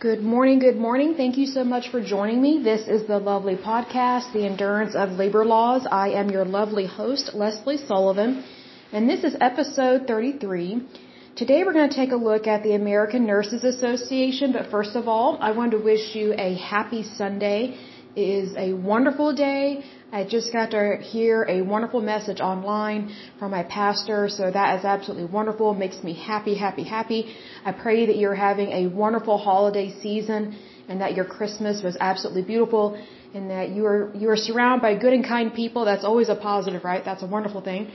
[0.00, 1.14] Good morning, good morning.
[1.16, 2.62] Thank you so much for joining me.
[2.62, 5.88] This is the lovely podcast, The Endurance of Labor Laws.
[5.90, 8.44] I am your lovely host, Lesley Sullivan,
[8.92, 10.86] and this is episode 33.
[11.34, 15.08] Today we're going to take a look at the American Nurses Association, but first of
[15.08, 17.76] all, I want to wish you a happy Sunday.
[18.16, 19.84] Is a wonderful day.
[20.10, 24.84] I just got to hear a wonderful message online from my pastor, so that is
[24.84, 25.72] absolutely wonderful.
[25.72, 27.36] It makes me happy, happy, happy.
[27.64, 30.56] I pray that you're having a wonderful holiday season
[30.88, 33.00] and that your Christmas was absolutely beautiful
[33.34, 35.84] and that you are you are surrounded by good and kind people.
[35.84, 37.04] That's always a positive, right?
[37.04, 37.90] That's a wonderful thing.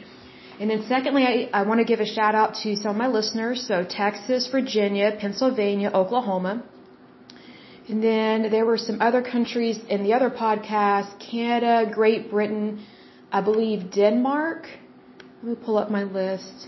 [0.60, 3.08] And then secondly, I, I want to give a shout out to some of my
[3.08, 3.68] listeners.
[3.68, 6.64] So Texas, Virginia, Pennsylvania, Oklahoma.
[7.90, 12.86] And then there were some other countries in the other podcast, Canada, Great Britain,
[13.32, 14.68] I believe Denmark.
[15.42, 16.68] Let me pull up my list.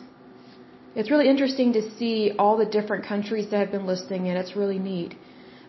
[0.96, 4.56] It's really interesting to see all the different countries that have been listening and it's
[4.56, 5.16] really neat.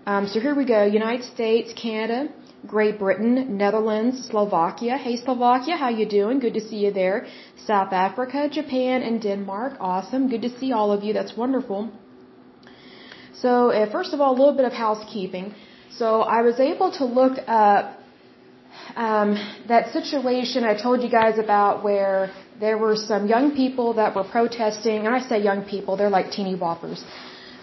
[0.07, 0.85] Um, so here we go.
[0.85, 2.33] United States, Canada,
[2.67, 4.97] Great Britain, Netherlands, Slovakia.
[4.97, 6.39] Hey Slovakia, how you doing?
[6.41, 7.27] Good to see you there.
[7.67, 9.77] South Africa, Japan, and Denmark.
[9.81, 10.29] Awesome.
[10.29, 11.13] Good to see all of you.
[11.13, 11.91] That's wonderful.
[13.47, 15.47] So, uh, first of all, a little bit of housekeeping.
[16.01, 17.85] So, I was able to look up
[19.09, 19.29] um,
[19.73, 22.19] that situation I told you guys about where
[22.65, 26.29] there were some young people that were protesting, and I say young people, they're like
[26.39, 27.01] teeny boppers.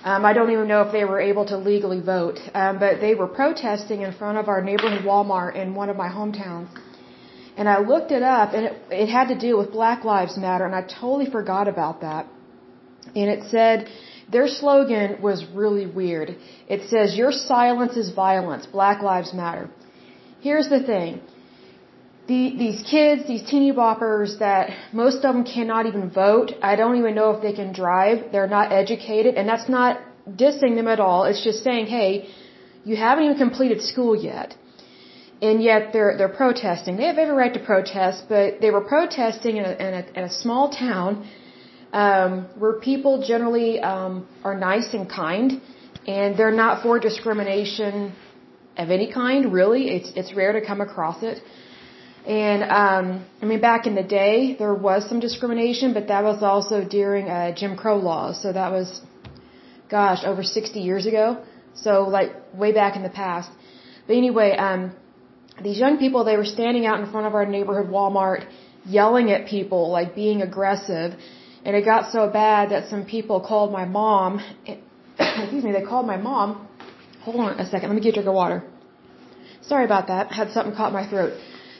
[0.09, 3.13] Um, I don't even know if they were able to legally vote, um, but they
[3.21, 6.69] were protesting in front of our neighborhood Walmart in one of my hometowns.
[7.57, 10.65] And I looked it up, and it, it had to do with Black Lives Matter,
[10.69, 12.25] and I totally forgot about that.
[13.21, 13.89] And it said,
[14.33, 16.35] their slogan was really weird.
[16.75, 18.65] It says, Your silence is violence.
[18.79, 19.69] Black Lives Matter.
[20.47, 21.21] Here's the thing.
[22.27, 24.69] The, these kids, these teeny boppers that
[25.01, 26.51] most of them cannot even vote.
[26.71, 28.31] I don't even know if they can drive.
[28.31, 29.35] They're not educated.
[29.35, 30.01] And that's not
[30.43, 31.25] dissing them at all.
[31.25, 32.29] It's just saying, hey,
[32.85, 34.55] you haven't even completed school yet.
[35.41, 36.95] And yet they're, they're protesting.
[36.95, 40.23] They have every right to protest, but they were protesting in a, in a, in
[40.23, 41.27] a small town
[41.93, 45.61] um, where people generally um, are nice and kind,
[46.07, 48.13] and they're not for discrimination
[48.77, 49.53] of any kind.
[49.53, 51.41] Really, it's it's rare to come across it.
[52.25, 56.41] And um, I mean, back in the day, there was some discrimination, but that was
[56.41, 58.41] also during uh, Jim Crow laws.
[58.41, 59.01] So that was,
[59.89, 61.43] gosh, over 60 years ago.
[61.75, 63.49] So like way back in the past.
[64.07, 64.95] But anyway, um,
[65.61, 68.47] these young people, they were standing out in front of our neighborhood Walmart,
[68.85, 71.15] yelling at people, like being aggressive.
[71.65, 74.41] And it got so bad that some people called my mom.
[75.19, 76.67] Excuse me, they called my mom.
[77.21, 78.63] Hold on a second, let me get a drink of water.
[79.61, 80.31] Sorry about that.
[80.31, 81.33] Had something caught my throat.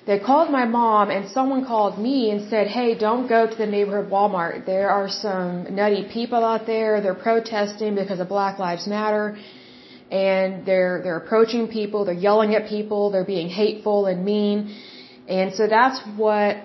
[0.06, 3.66] They called my mom and someone called me and said, hey, don't go to the
[3.66, 4.66] neighborhood Walmart.
[4.66, 7.02] There are some nutty people out there.
[7.02, 9.38] They're protesting because of Black Lives Matter.
[10.12, 12.06] And they're, they're approaching people.
[12.06, 13.12] They're yelling at people.
[13.12, 14.76] They're being hateful and mean.
[15.28, 16.58] And so that's what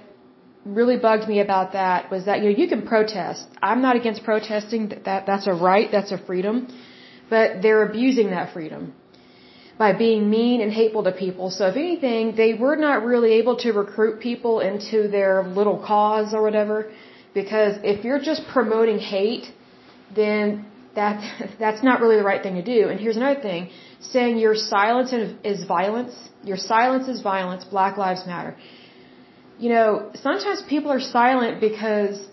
[0.74, 3.46] really bugged me about that was that you know you can protest.
[3.62, 4.88] I'm not against protesting.
[4.90, 5.88] That that that's a right.
[5.90, 6.68] That's a freedom.
[7.30, 8.94] But they're abusing that freedom
[9.78, 11.50] by being mean and hateful to people.
[11.50, 16.34] So if anything, they were not really able to recruit people into their little cause
[16.34, 16.90] or whatever.
[17.34, 19.46] Because if you're just promoting hate,
[20.16, 21.16] then that
[21.58, 22.88] that's not really the right thing to do.
[22.88, 23.70] And here's another thing:
[24.00, 25.12] saying your silence
[25.44, 26.14] is violence.
[26.44, 27.64] Your silence is violence.
[27.64, 28.56] Black Lives Matter
[29.58, 32.24] you know, sometimes people are silent because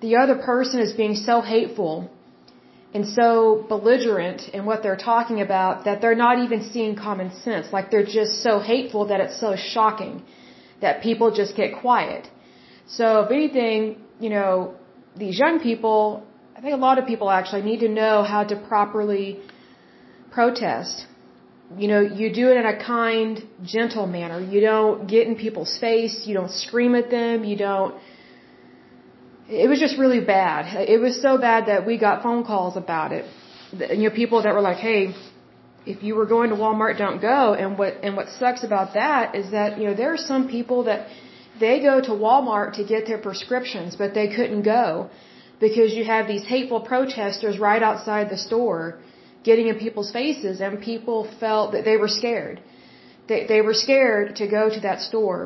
[0.00, 2.10] the other person is being so hateful
[2.94, 7.66] and so belligerent in what they're talking about that they're not even seeing common sense.
[7.72, 10.22] Like they're just so hateful that it's so shocking
[10.80, 12.28] that people just get quiet.
[12.86, 14.74] So if anything, you know,
[15.16, 16.24] these young people,
[16.56, 19.40] I think a lot of people actually need to know how to properly
[20.30, 21.06] protest
[21.76, 24.40] you know, you do it in a kind, gentle manner.
[24.40, 26.26] You don't get in people's face.
[26.26, 27.44] You don't scream at them.
[27.44, 27.94] You don't.
[29.48, 30.88] It was just really bad.
[30.88, 33.24] It was so bad that we got phone calls about it.
[33.72, 35.14] You know, people that were like, "Hey,
[35.84, 39.34] if you were going to Walmart, don't go." And what and what sucks about that
[39.34, 41.06] is that you know there are some people that
[41.60, 45.10] they go to Walmart to get their prescriptions, but they couldn't go
[45.60, 48.98] because you have these hateful protesters right outside the store
[49.50, 52.56] getting in people's faces and people felt that they were scared.
[53.28, 55.40] They, they were scared to go to that store.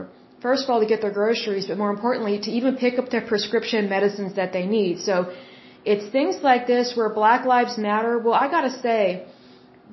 [0.46, 3.26] First of all, to get their groceries, but more importantly, to even pick up their
[3.32, 4.94] prescription medicines that they need.
[5.08, 5.14] So
[5.92, 8.14] it's things like this where Black Lives Matter.
[8.24, 9.02] Well, I gotta say,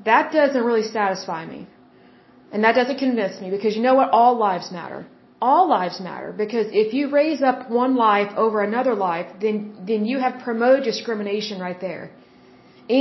[0.10, 1.62] that doesn't really satisfy me.
[2.52, 4.10] And that doesn't convince me because you know what?
[4.20, 5.02] All lives matter.
[5.48, 9.58] All lives matter because if you raise up one life over another life, then,
[9.90, 12.06] then you have promoted discrimination right there.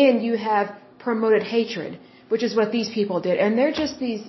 [0.00, 0.66] And you have
[0.98, 1.98] promoted hatred
[2.28, 3.38] which is what these people did.
[3.38, 4.22] And they're just these,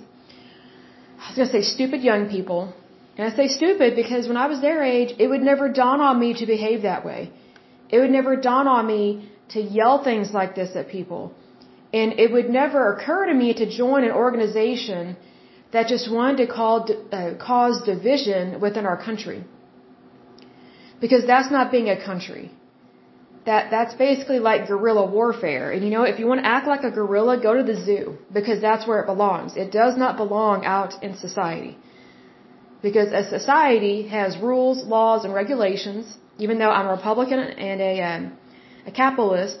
[1.20, 2.74] I was going to say stupid young people.
[3.16, 6.18] And I say stupid because when I was their age, it would never dawn on
[6.18, 7.30] me to behave that way.
[7.90, 11.34] It would never dawn on me to yell things like this at people.
[11.92, 15.16] And it would never occur to me to join an organization
[15.72, 19.44] that just wanted to call, uh, cause division within our country.
[21.00, 22.52] Because that's not being a country.
[23.46, 25.70] That, that's basically like guerrilla warfare.
[25.72, 28.18] And you know, if you want to act like a gorilla, go to the zoo.
[28.32, 29.56] Because that's where it belongs.
[29.56, 31.78] It does not belong out in society.
[32.82, 36.18] Because a society has rules, laws, and regulations.
[36.38, 38.38] Even though I'm a Republican and a, um,
[38.86, 39.58] a capitalist,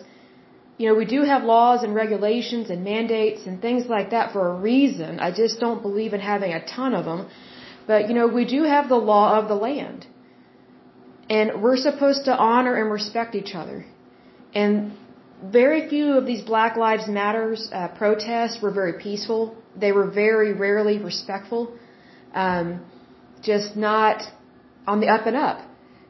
[0.78, 4.48] you know, we do have laws and regulations and mandates and things like that for
[4.48, 5.20] a reason.
[5.20, 7.28] I just don't believe in having a ton of them.
[7.86, 10.06] But, you know, we do have the law of the land.
[11.30, 13.86] And we're supposed to honor and respect each other.
[14.52, 14.92] And
[15.58, 19.56] very few of these Black Lives Matters uh, protests were very peaceful.
[19.84, 21.62] They were very rarely respectful.
[22.34, 22.84] Um,
[23.42, 24.22] just not
[24.86, 25.58] on the up and up.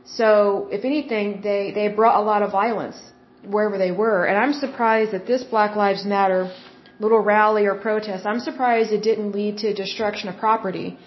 [0.04, 2.98] So, if anything, they, they brought a lot of violence
[3.44, 4.24] wherever they were.
[4.24, 6.52] And I'm surprised that this Black Lives Matter
[6.98, 10.98] little rally or protest, I'm surprised it didn't lead to destruction of property.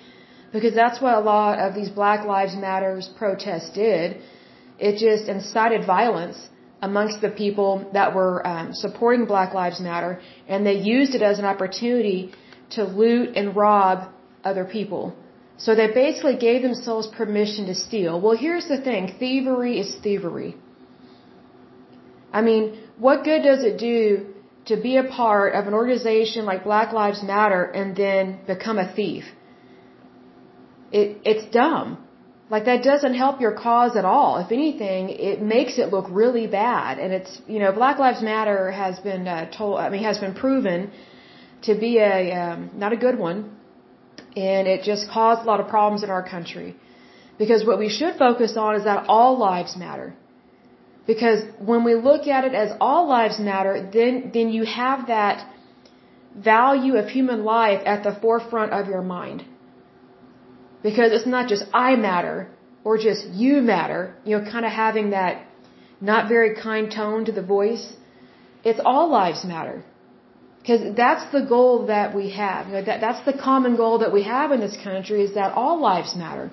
[0.56, 4.22] Because that's what a lot of these Black Lives Matters protests did.
[4.88, 6.38] It just incited violence
[6.88, 10.14] amongst the people that were um, supporting Black Lives Matter,
[10.48, 12.20] and they used it as an opportunity
[12.76, 14.10] to loot and rob
[14.44, 15.04] other people.
[15.58, 18.20] So they basically gave themselves permission to steal.
[18.22, 20.56] Well, here's the thing thievery is thievery.
[22.32, 22.64] I mean,
[22.98, 23.98] what good does it do
[24.66, 28.92] to be a part of an organization like Black Lives Matter and then become a
[28.94, 29.24] thief?
[31.00, 31.88] It, it's dumb.
[32.54, 34.32] Like that doesn't help your cause at all.
[34.44, 37.00] If anything, it makes it look really bad.
[37.04, 40.36] And it's, you know, Black Lives Matter has been uh, told, I mean, has been
[40.44, 40.92] proven
[41.68, 43.38] to be a, um, not a good one.
[44.36, 46.76] And it just caused a lot of problems in our country.
[47.38, 50.14] Because what we should focus on is that all lives matter.
[51.08, 51.40] Because
[51.72, 55.38] when we look at it as all lives matter, then, then you have that
[56.36, 59.44] value of human life at the forefront of your mind.
[60.84, 62.50] Because it's not just I matter
[62.84, 65.46] or just you matter, you know, kind of having that
[66.02, 67.86] not very kind tone to the voice.
[68.64, 69.84] It's all lives matter.
[70.60, 72.68] Because that's the goal that we have.
[72.68, 75.54] You know, that, that's the common goal that we have in this country is that
[75.54, 76.52] all lives matter.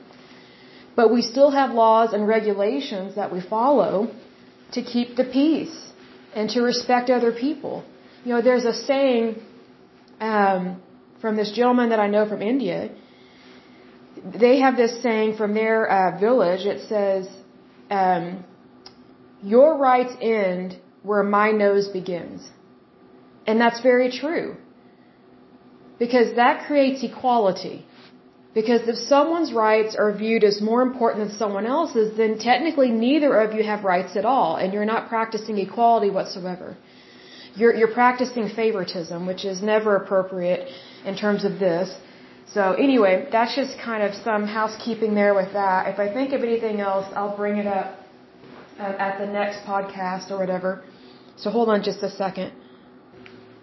[0.96, 4.12] But we still have laws and regulations that we follow
[4.72, 5.76] to keep the peace
[6.34, 7.84] and to respect other people.
[8.24, 9.36] You know, there's a saying
[10.20, 10.82] um,
[11.20, 12.90] from this gentleman that I know from India.
[14.24, 16.66] They have this saying from their uh, village.
[16.66, 17.28] It says,
[17.90, 18.44] um,
[19.42, 22.48] "Your rights end where my nose begins,"
[23.46, 24.56] and that's very true
[25.98, 27.86] because that creates equality.
[28.52, 33.32] Because if someone's rights are viewed as more important than someone else's, then technically neither
[33.42, 36.76] of you have rights at all, and you're not practicing equality whatsoever.
[37.54, 40.68] You're, you're practicing favoritism, which is never appropriate
[41.04, 41.94] in terms of this.
[42.54, 45.86] So anyway, that's just kind of some housekeeping there with that.
[45.92, 48.00] If I think of anything else, I'll bring it up
[48.78, 50.82] uh, at the next podcast or whatever.
[51.36, 52.52] So hold on just a second.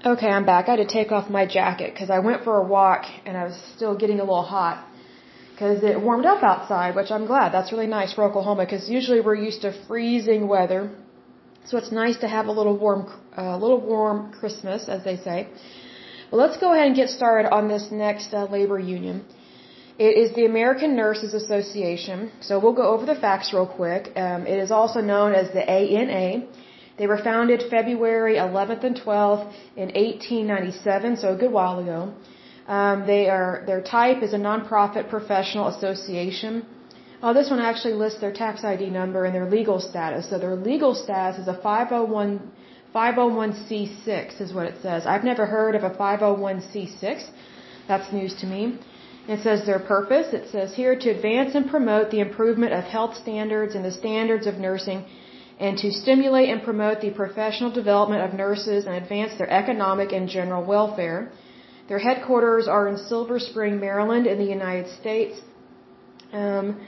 [0.05, 0.67] Okay, I'm back.
[0.67, 3.43] I had to take off my jacket because I went for a walk and I
[3.43, 4.87] was still getting a little hot
[5.51, 7.51] because it warmed up outside, which I'm glad.
[7.51, 10.91] That's really nice for Oklahoma because usually we're used to freezing weather.
[11.65, 15.17] So it's nice to have a little warm, a uh, little warm Christmas, as they
[15.17, 15.49] say.
[16.29, 19.23] Well, let's go ahead and get started on this next uh, labor union.
[19.97, 22.31] It is the American Nurses Association.
[22.41, 24.11] So we'll go over the facts real quick.
[24.15, 26.45] Um, it is also known as the ANA.
[26.97, 32.13] They were founded February 11th and 12th in 1897, so a good while ago.
[32.67, 36.65] Um, they are their type is a nonprofit professional association.
[37.23, 40.29] Oh, this one actually lists their tax ID number and their legal status.
[40.29, 42.51] So their legal status is a 501
[42.95, 45.05] 501c6 is what it says.
[45.05, 47.29] I've never heard of a 501c6.
[47.87, 48.79] That's news to me.
[49.27, 50.33] It says their purpose.
[50.33, 54.47] It says here to advance and promote the improvement of health standards and the standards
[54.47, 55.05] of nursing
[55.59, 60.29] and to stimulate and promote the professional development of nurses and advance their economic and
[60.29, 61.31] general welfare.
[61.89, 65.39] Their headquarters are in Silver Spring, Maryland, in the United States.
[66.31, 66.79] Um,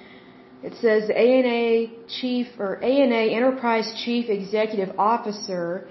[0.62, 5.88] it says ANA Chief or ANA Enterprise Chief Executive Officer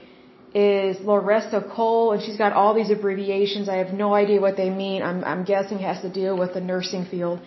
[0.54, 3.68] is Loressa Cole, and she's got all these abbreviations.
[3.68, 5.02] I have no idea what they mean.
[5.02, 7.40] I'm, I'm guessing has to deal with the nursing field.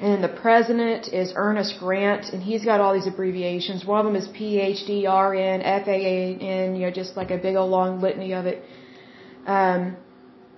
[0.00, 3.84] And the president is Ernest Grant, and he's got all these abbreviations.
[3.84, 8.00] One of them is PhD, RN, FAAN, you know, just like a big old long
[8.00, 8.64] litany of it.
[9.46, 9.96] Um,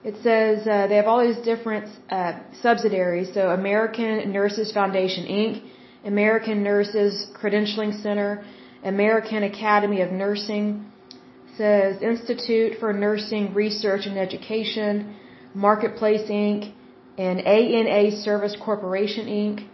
[0.04, 3.28] It says uh, they have all these different uh, subsidiaries.
[3.34, 5.62] So American Nurses Foundation Inc.,
[6.04, 8.44] American Nurses Credentialing Center,
[8.84, 10.86] American Academy of Nursing,
[11.56, 15.14] says Institute for Nursing Research and Education,
[15.54, 16.72] Marketplace Inc.,
[17.18, 19.68] and ANA Service Corporation Inc.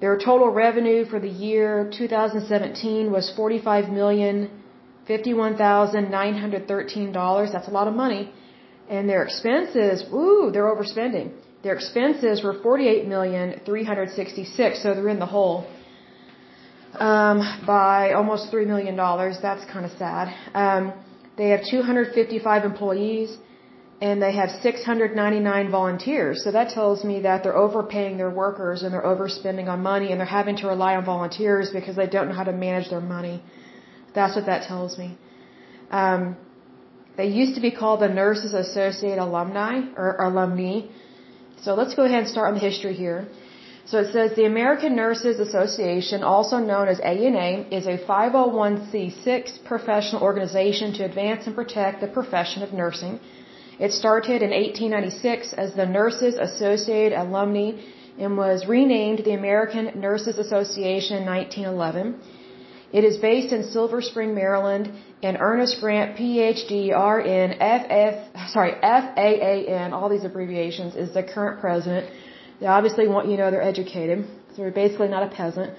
[0.00, 4.50] Their total revenue for the year 2017 was forty-five million
[5.06, 7.50] fifty-one thousand nine hundred thirteen dollars.
[7.52, 8.32] That's a lot of money.
[8.88, 11.32] And their expenses, ooh, they're overspending.
[11.66, 15.56] Their expenses were forty-eight million three hundred sixty-six, so they're in the hole
[17.08, 19.38] um, by almost three million dollars.
[19.42, 20.26] That's kind of sad.
[20.54, 20.92] Um,
[21.36, 23.36] they have 255 employees
[24.00, 26.44] and they have 699 volunteers.
[26.44, 30.20] So that tells me that they're overpaying their workers and they're overspending on money and
[30.20, 33.42] they're having to rely on volunteers because they don't know how to manage their money.
[34.14, 35.18] That's what that tells me.
[35.90, 36.36] Um,
[37.16, 40.80] they used to be called the Nurses Associate Alumni or alumni.
[41.62, 43.26] So let's go ahead and start on the history here.
[43.90, 50.22] So it says the American Nurses Association, also known as ANA, is a 501c6 professional
[50.22, 53.20] organization to advance and protect the profession of nursing.
[53.78, 57.72] It started in 1896 as the Nurses Associated Alumni
[58.18, 62.20] and was renamed the American Nurses Association in 1911.
[62.92, 69.92] It is based in Silver Spring, Maryland, and Ernest Grant, PhD, RN, FF, sorry, FAAN,
[69.92, 72.10] all these abbreviations, is the current president.
[72.60, 75.74] They obviously want you to know they're educated, so they're basically not a peasant.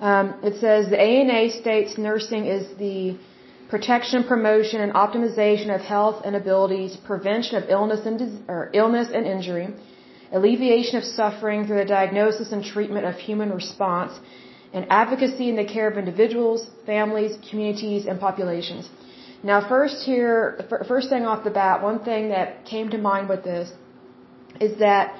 [0.00, 3.16] Um, it says the ANA states nursing is the
[3.68, 9.26] protection, promotion, and optimization of health and abilities, prevention of illness and or illness and
[9.26, 9.68] injury,
[10.32, 14.12] alleviation of suffering through the diagnosis and treatment of human response,
[14.72, 18.88] and advocacy in the care of individuals, families, communities, and populations.
[19.42, 20.38] Now, first here,
[20.88, 23.72] first thing off the bat, one thing that came to mind with this
[24.60, 25.14] is that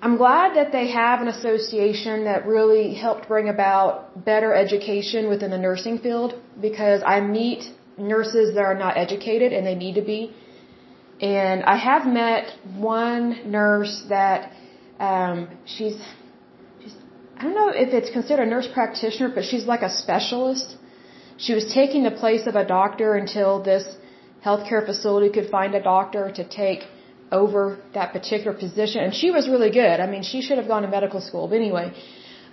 [0.00, 5.50] I'm glad that they have an association that really helped bring about better education within
[5.50, 7.64] the nursing field because I meet
[7.96, 10.32] nurses that are not educated and they need to be.
[11.20, 12.44] And I have met
[12.76, 14.52] one nurse that
[15.00, 16.00] um, she's, she's,
[17.38, 20.76] I don't know if it's considered a nurse practitioner, but she's like a specialist.
[21.44, 23.84] She was taking the place of a doctor until this
[24.46, 26.80] healthcare facility could find a doctor to take
[27.30, 27.62] over
[27.94, 29.04] that particular position.
[29.04, 30.00] And she was really good.
[30.04, 31.46] I mean, she should have gone to medical school.
[31.46, 31.86] But anyway,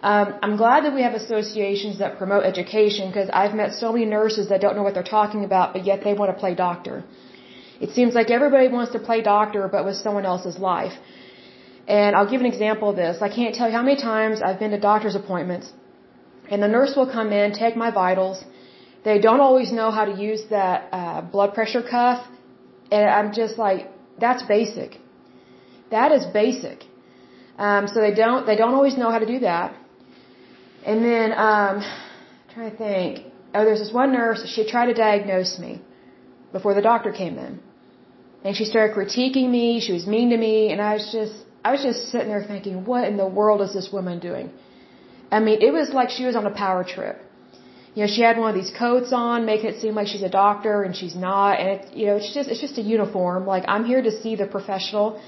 [0.03, 4.05] um, I'm glad that we have associations that promote education because I've met so many
[4.05, 7.03] nurses that don't know what they're talking about, but yet they want to play doctor.
[7.81, 10.93] It seems like everybody wants to play doctor, but with someone else's life.
[11.87, 13.21] And I'll give an example of this.
[13.21, 15.71] I can't tell you how many times I've been to doctor's appointments,
[16.49, 18.43] and the nurse will come in, take my vitals.
[19.03, 22.27] They don't always know how to use that uh, blood pressure cuff,
[22.91, 24.97] and I'm just like, that's basic.
[25.91, 26.85] That is basic.
[27.57, 29.75] Um, so they don't they don't always know how to do that.
[30.85, 33.33] And then um, I'm trying to think.
[33.53, 34.45] Oh, there's this one nurse.
[34.53, 35.81] She tried to diagnose me
[36.51, 37.59] before the doctor came in,
[38.43, 39.79] and she started critiquing me.
[39.79, 42.75] She was mean to me, and I was just I was just sitting there thinking,
[42.91, 44.47] what in the world is this woman doing?
[45.35, 47.15] I mean, it was like she was on a power trip
[47.95, 50.33] you know, she had one of these coats on, making it seem like she's a
[50.43, 51.53] doctor and she's not.
[51.61, 53.47] And it, you know, it's just, it's just a uniform.
[53.47, 55.21] Like, I'm here to see the professional.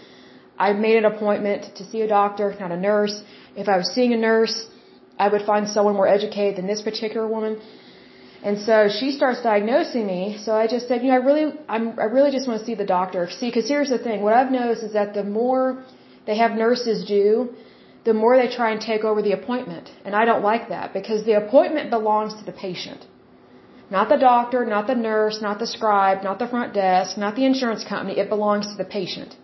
[0.60, 3.16] I made an appointment to see a doctor, not a nurse.
[3.56, 4.56] If I was seeing a nurse,
[5.18, 7.62] I would find someone more educated than this particular woman.
[8.44, 10.38] And so she starts diagnosing me.
[10.44, 12.76] So I just said, you know, I really, I'm, I really just want to see
[12.76, 13.30] the doctor.
[13.40, 14.22] See, because here's the thing.
[14.22, 15.86] What I've noticed is that the more
[16.28, 17.26] they have nurses do,
[18.08, 19.88] the more they try and take over the appointment.
[20.06, 23.02] And I don't like that because the appointment belongs to the patient.
[23.96, 27.46] Not the doctor, not the nurse, not the scribe, not the front desk, not the
[27.46, 28.18] insurance company.
[28.24, 29.36] It belongs to the patient.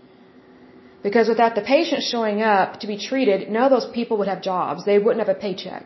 [1.08, 4.42] Because without the patient showing up to be treated, none of those people would have
[4.42, 4.86] jobs.
[4.86, 5.86] They wouldn't have a paycheck.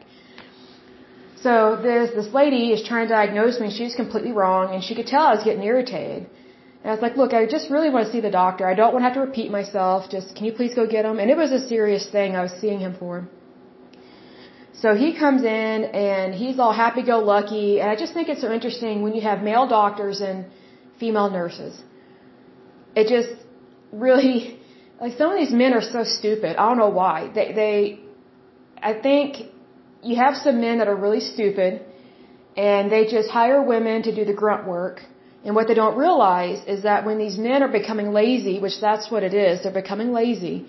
[1.46, 1.54] So
[1.88, 3.70] this this lady is trying to diagnose me.
[3.80, 6.28] She's completely wrong, and she could tell I was getting irritated.
[6.82, 8.68] And I was like, look, I just really want to see the doctor.
[8.68, 10.10] I don't want to have to repeat myself.
[10.10, 11.20] Just, can you please go get him?
[11.20, 13.28] And it was a serious thing I was seeing him for.
[14.82, 17.80] So he comes in and he's all happy-go-lucky.
[17.82, 20.46] And I just think it's so interesting when you have male doctors and
[21.00, 21.82] female nurses.
[22.96, 23.34] It just
[23.92, 24.60] really,
[25.02, 26.56] like some of these men are so stupid.
[26.58, 27.32] I don't know why.
[27.34, 28.00] They, they,
[28.82, 29.52] I think
[30.04, 31.84] you have some men that are really stupid
[32.56, 35.02] and they just hire women to do the grunt work
[35.46, 39.10] and what they don't realize is that when these men are becoming lazy, which that's
[39.12, 40.66] what it is, they're becoming lazy,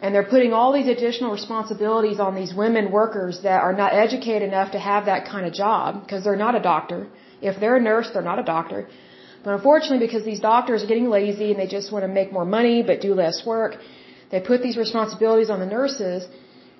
[0.00, 4.48] and they're putting all these additional responsibilities on these women workers that are not educated
[4.48, 7.06] enough to have that kind of job, because they're not a doctor.
[7.40, 8.88] If they're a nurse, they're not a doctor.
[9.44, 12.44] But unfortunately, because these doctors are getting lazy and they just want to make more
[12.44, 13.76] money but do less work,
[14.30, 16.26] they put these responsibilities on the nurses,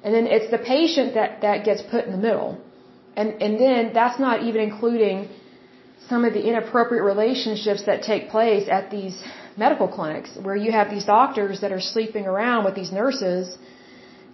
[0.02, 2.58] and then it's the patient that, that gets put in the middle.
[3.16, 5.28] And, and then that's not even including
[6.08, 9.16] some of the inappropriate relationships that take place at these
[9.56, 13.58] medical clinics where you have these doctors that are sleeping around with these nurses.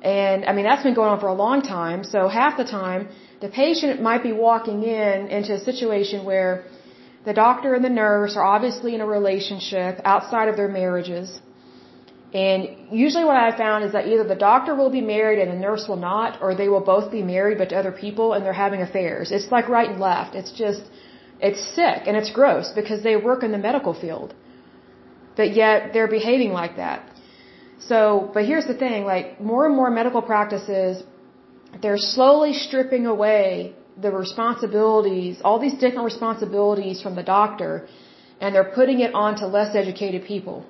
[0.02, 2.04] And I mean, that's been going on for a long time.
[2.04, 3.09] So half the time,
[3.40, 6.64] the patient might be walking in into a situation where
[7.25, 11.40] the doctor and the nurse are obviously in a relationship outside of their marriages.
[12.35, 15.61] And usually what I found is that either the doctor will be married and the
[15.69, 18.62] nurse will not, or they will both be married but to other people and they're
[18.66, 19.31] having affairs.
[19.31, 20.35] It's like right and left.
[20.35, 20.83] It's just,
[21.41, 24.35] it's sick and it's gross because they work in the medical field.
[25.37, 27.11] But yet they're behaving like that.
[27.81, 31.03] So, but here's the thing, like more and more medical practices,
[31.83, 37.87] they're slowly stripping away the responsibilities, all these different responsibilities from the doctor,
[38.41, 40.64] and they're putting it onto less educated people.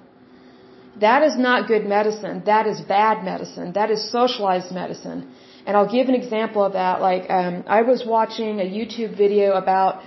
[1.00, 2.42] That is not good medicine.
[2.46, 3.72] That is bad medicine.
[3.72, 5.28] That is socialized medicine.
[5.66, 7.00] And I'll give an example of that.
[7.00, 10.02] Like, um, I was watching a YouTube video about,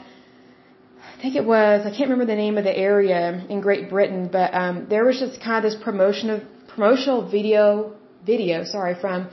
[1.18, 4.30] I think it was, I can't remember the name of the area in Great Britain,
[4.32, 9.28] but um, there was just kind of this promotion of promotional video, video, sorry, from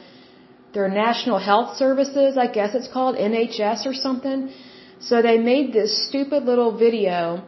[0.72, 4.50] their National Health Services, I guess it's called NHS or something.
[4.98, 7.44] So they made this stupid little video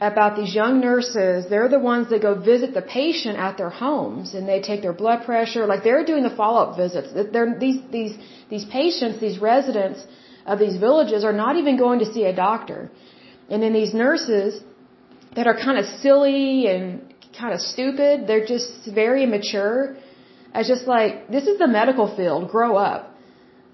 [0.00, 1.48] about these young nurses.
[1.48, 4.98] They're the ones that go visit the patient at their homes and they take their
[5.04, 5.64] blood pressure.
[5.64, 7.08] Like they're doing the follow-up visits.
[7.32, 8.18] They're, these, these,
[8.50, 10.04] these patients, these residents
[10.44, 12.90] of these villages are not even going to see a doctor.
[13.50, 14.62] And then these nurses
[15.36, 18.70] that are kind of silly and kind of stupid, they're just
[19.02, 19.96] very immature.
[20.54, 23.14] It's just like, this is the medical field, grow up.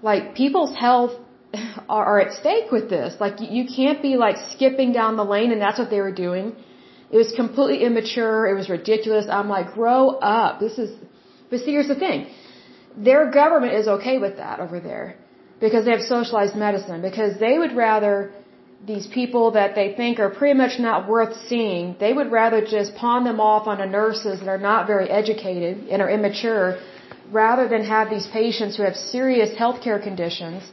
[0.01, 1.13] Like people's health
[1.89, 3.15] are, are at stake with this.
[3.19, 6.55] Like you can't be like skipping down the lane and that's what they were doing.
[7.09, 8.47] It was completely immature.
[8.47, 9.25] It was ridiculous.
[9.29, 10.59] I'm like, grow up.
[10.59, 10.89] This is,
[11.49, 12.27] but see, here's the thing.
[12.97, 15.15] Their government is okay with that over there
[15.59, 18.33] because they have socialized medicine because they would rather
[18.85, 22.95] these people that they think are pretty much not worth seeing, they would rather just
[22.95, 26.79] pawn them off on onto nurses that are not very educated and are immature
[27.31, 30.63] rather than have these patients who have serious healthcare conditions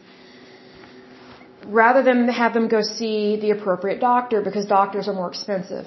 [1.66, 5.86] rather than have them go see the appropriate doctor because doctors are more expensive.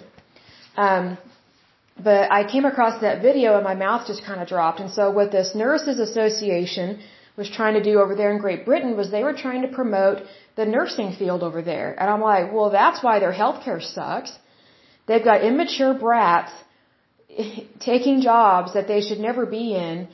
[0.78, 1.18] Um,
[2.02, 4.80] but I came across that video and my mouth just kind of dropped.
[4.80, 7.00] And so what this nurses association
[7.36, 10.18] was trying to do over there in Great Britain was they were trying to promote
[10.56, 11.96] the nursing field over there.
[12.00, 14.32] And I'm like, well, that's why their healthcare sucks.
[15.08, 16.52] They've got immature brats
[17.80, 20.08] taking jobs that they should never be in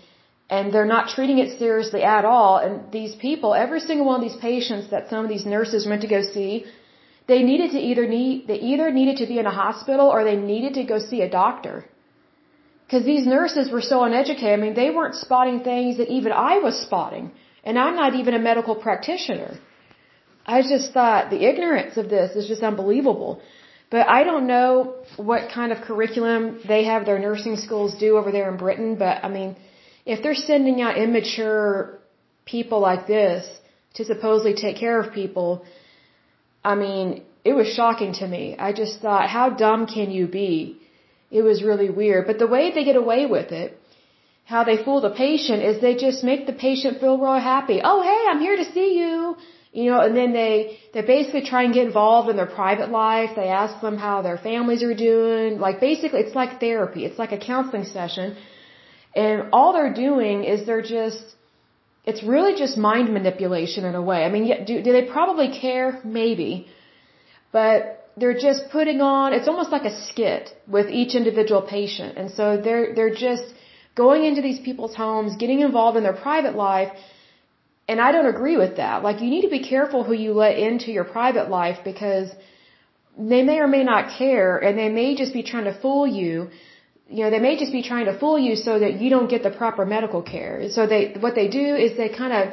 [0.49, 2.58] and they're not treating it seriously at all.
[2.58, 6.01] And these people, every single one of these patients that some of these nurses went
[6.01, 6.65] to go see,
[7.27, 10.36] they needed to either need, they either needed to be in a hospital or they
[10.36, 11.86] needed to go see a doctor.
[12.89, 14.60] Because these nurses were so uneducated.
[14.60, 17.32] I mean, they weren't spotting things that even I was spotting.
[17.63, 19.52] And I'm not even a medical practitioner.
[20.43, 23.41] I just thought the ignorance of this is just unbelievable.
[23.91, 28.32] But I don't know what kind of curriculum they have their nursing schools do over
[28.32, 29.56] there in Britain, but I mean,
[30.08, 31.99] if they're sending out immature
[32.45, 33.47] people like this
[33.95, 35.63] to supposedly take care of people,
[36.63, 38.56] I mean, it was shocking to me.
[38.58, 40.78] I just thought, how dumb can you be?
[41.31, 42.25] It was really weird.
[42.27, 43.79] But the way they get away with it,
[44.45, 47.81] how they fool the patient is they just make the patient feel real happy.
[47.83, 49.37] Oh, hey, I'm here to see you.
[49.71, 53.31] You know, and then they, they basically try and get involved in their private life.
[53.35, 55.59] They ask them how their families are doing.
[55.59, 57.05] Like basically, it's like therapy.
[57.05, 58.35] It's like a counseling session.
[59.15, 61.23] And all they're doing is they're just,
[62.03, 64.23] it's really just mind manipulation in a way.
[64.25, 65.99] I mean, do, do they probably care?
[66.03, 66.67] Maybe.
[67.51, 72.17] But they're just putting on, it's almost like a skit with each individual patient.
[72.17, 73.45] And so they're, they're just
[73.95, 76.91] going into these people's homes, getting involved in their private life,
[77.89, 79.03] and I don't agree with that.
[79.08, 82.27] Like, you need to be careful who you let into your private life because
[83.32, 86.49] they may or may not care and they may just be trying to fool you.
[87.10, 89.41] You know, they may just be trying to fool you so that you don't get
[89.47, 90.69] the proper medical care.
[90.69, 92.43] So they, what they do is they kind of,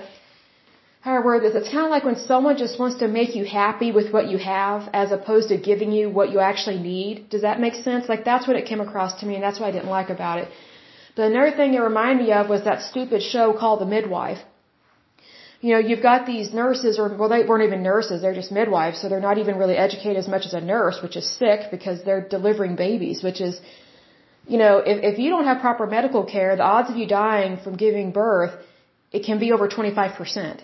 [1.01, 1.55] how I word this?
[1.55, 4.39] It's kind of like when someone just wants to make you happy with what you
[4.39, 7.31] have as opposed to giving you what you actually need.
[7.31, 8.09] Does that make sense?
[8.09, 10.39] Like, that's what it came across to me and that's what I didn't like about
[10.41, 10.49] it.
[11.15, 14.41] But another thing it reminded me of was that stupid show called The Midwife
[15.61, 19.01] you know, you've got these nurses, or well, they weren't even nurses, they're just midwives,
[19.01, 22.03] so they're not even really educated as much as a nurse, which is sick because
[22.05, 23.61] they're delivering babies, which is,
[24.47, 27.57] you know, if, if you don't have proper medical care, the odds of you dying
[27.65, 28.55] from giving birth,
[29.13, 30.61] it can be over 25%.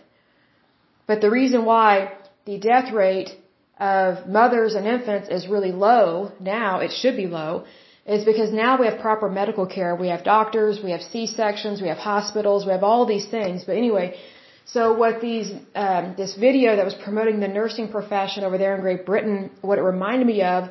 [1.07, 2.13] But the reason why
[2.45, 3.31] the death rate
[3.79, 7.65] of mothers and infants is really low now, it should be low,
[8.07, 9.95] is because now we have proper medical care.
[9.95, 13.65] We have doctors, we have C-sections, we have hospitals, we have all these things.
[13.65, 14.17] But anyway,
[14.65, 18.81] so what these, um, this video that was promoting the nursing profession over there in
[18.81, 20.71] Great Britain, what it reminded me of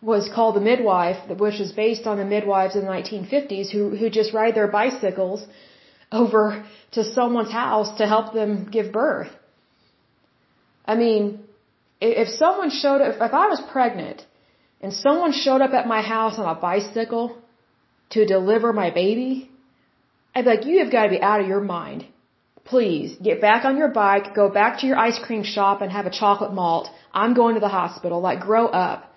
[0.00, 4.10] was called The Midwife, which is based on the midwives in the 1950s who, who
[4.10, 5.44] just ride their bicycles
[6.10, 9.30] over to someone's house to help them give birth.
[10.84, 11.44] I mean,
[12.00, 14.24] if someone showed up, if I was pregnant
[14.80, 17.38] and someone showed up at my house on a bicycle
[18.10, 19.50] to deliver my baby,
[20.34, 22.06] I'd be like, you have got to be out of your mind.
[22.64, 26.06] Please get back on your bike, go back to your ice cream shop and have
[26.06, 26.88] a chocolate malt.
[27.12, 28.20] I'm going to the hospital.
[28.20, 29.12] Like, grow up.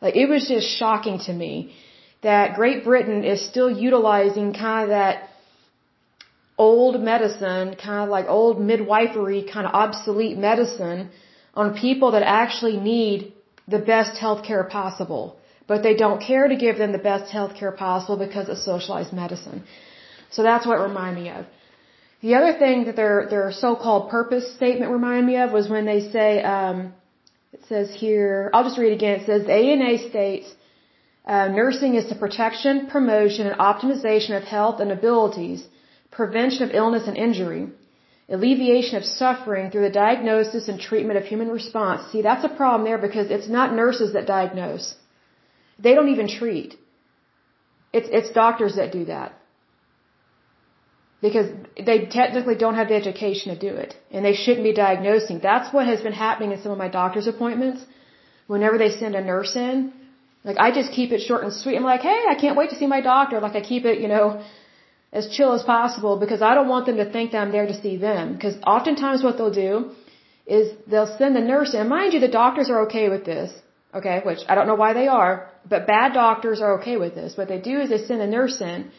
[0.00, 1.74] Like, it was just shocking to me
[2.22, 5.28] that Great Britain is still utilizing kind of that
[6.56, 11.10] old medicine, kind of like old midwifery, kind of obsolete medicine
[11.54, 13.32] on people that actually need
[13.66, 15.36] the best health care possible.
[15.66, 19.12] But they don't care to give them the best health care possible because of socialized
[19.12, 19.64] medicine.
[20.30, 21.46] So that's what it reminded me of.
[22.20, 26.00] The other thing that their their so-called purpose statement reminded me of was when they
[26.16, 26.94] say, um,
[27.52, 29.20] it says here, I'll just read again.
[29.20, 30.48] It says the ANA states,
[31.26, 35.66] uh, nursing is the protection, promotion, and optimization of health and abilities,
[36.20, 37.62] prevention of illness and injury,
[38.28, 42.10] alleviation of suffering through the diagnosis and treatment of human response.
[42.12, 44.94] See, that's a problem there because it's not nurses that diagnose.
[45.78, 46.76] They don't even treat.
[47.92, 49.34] It's, it's doctors that do that.
[51.26, 51.48] Because
[51.88, 53.94] they technically don't have the education to do it.
[54.10, 55.38] And they shouldn't be diagnosing.
[55.50, 57.84] That's what has been happening in some of my doctor's appointments.
[58.46, 59.92] Whenever they send a nurse in,
[60.48, 61.76] like I just keep it short and sweet.
[61.76, 63.40] I'm like, hey, I can't wait to see my doctor.
[63.40, 64.26] Like I keep it, you know,
[65.18, 67.80] as chill as possible because I don't want them to think that I'm there to
[67.84, 68.32] see them.
[68.34, 69.92] Because oftentimes what they'll do
[70.58, 71.88] is they'll send the nurse in.
[71.88, 73.50] Mind you, the doctors are okay with this.
[73.98, 75.34] Okay, which I don't know why they are,
[75.72, 77.36] but bad doctors are okay with this.
[77.40, 78.90] What they do is they send a nurse in.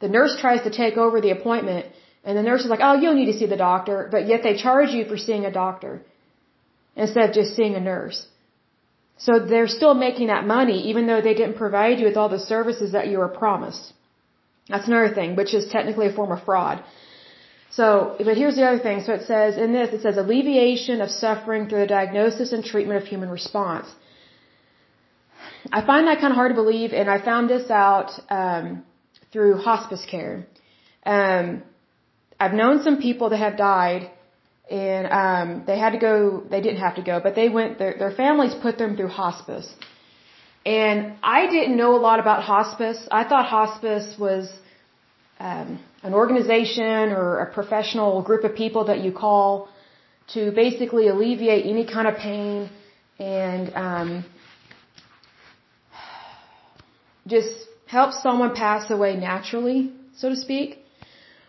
[0.00, 1.84] The nurse tries to take over the appointment,
[2.24, 4.42] and the nurse is like, oh, you don't need to see the doctor, but yet
[4.42, 5.92] they charge you for seeing a doctor
[6.96, 8.26] instead of just seeing a nurse.
[9.18, 12.44] So they're still making that money even though they didn't provide you with all the
[12.52, 13.92] services that you were promised.
[14.68, 16.82] That's another thing, which is technically a form of fraud.
[17.70, 19.02] So, but here's the other thing.
[19.02, 23.02] So it says, in this, it says alleviation of suffering through the diagnosis and treatment
[23.02, 23.88] of human response.
[25.72, 28.84] I find that kind of hard to believe, and I found this out um,
[29.32, 30.46] through hospice care.
[31.04, 31.62] Um,
[32.38, 34.10] I've known some people that have died,
[34.70, 36.42] and um, they had to go.
[36.50, 37.78] They didn't have to go, but they went.
[37.78, 39.68] Their, their families put them through hospice.
[40.64, 43.08] And I didn't know a lot about hospice.
[43.10, 44.52] I thought hospice was
[45.40, 49.68] um, an organization or a professional group of people that you call
[50.34, 52.70] to basically alleviate any kind of pain
[53.18, 54.24] and um,
[57.26, 57.52] just
[57.86, 60.78] help someone pass away naturally, so to speak.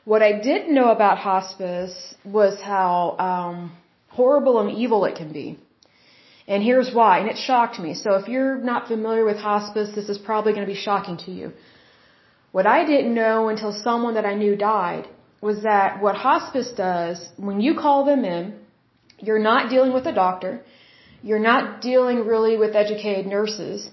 [0.05, 3.77] What I didn't know about hospice was how um,
[4.09, 5.59] horrible and evil it can be.
[6.47, 7.93] And here's why, and it shocked me.
[7.93, 11.31] So if you're not familiar with hospice, this is probably going to be shocking to
[11.31, 11.53] you.
[12.51, 15.07] What I didn't know until someone that I knew died
[15.41, 18.53] was that what hospice does, when you call them in,
[19.19, 20.61] you're not dealing with a doctor,
[21.21, 23.89] you're not dealing really with educated nurses,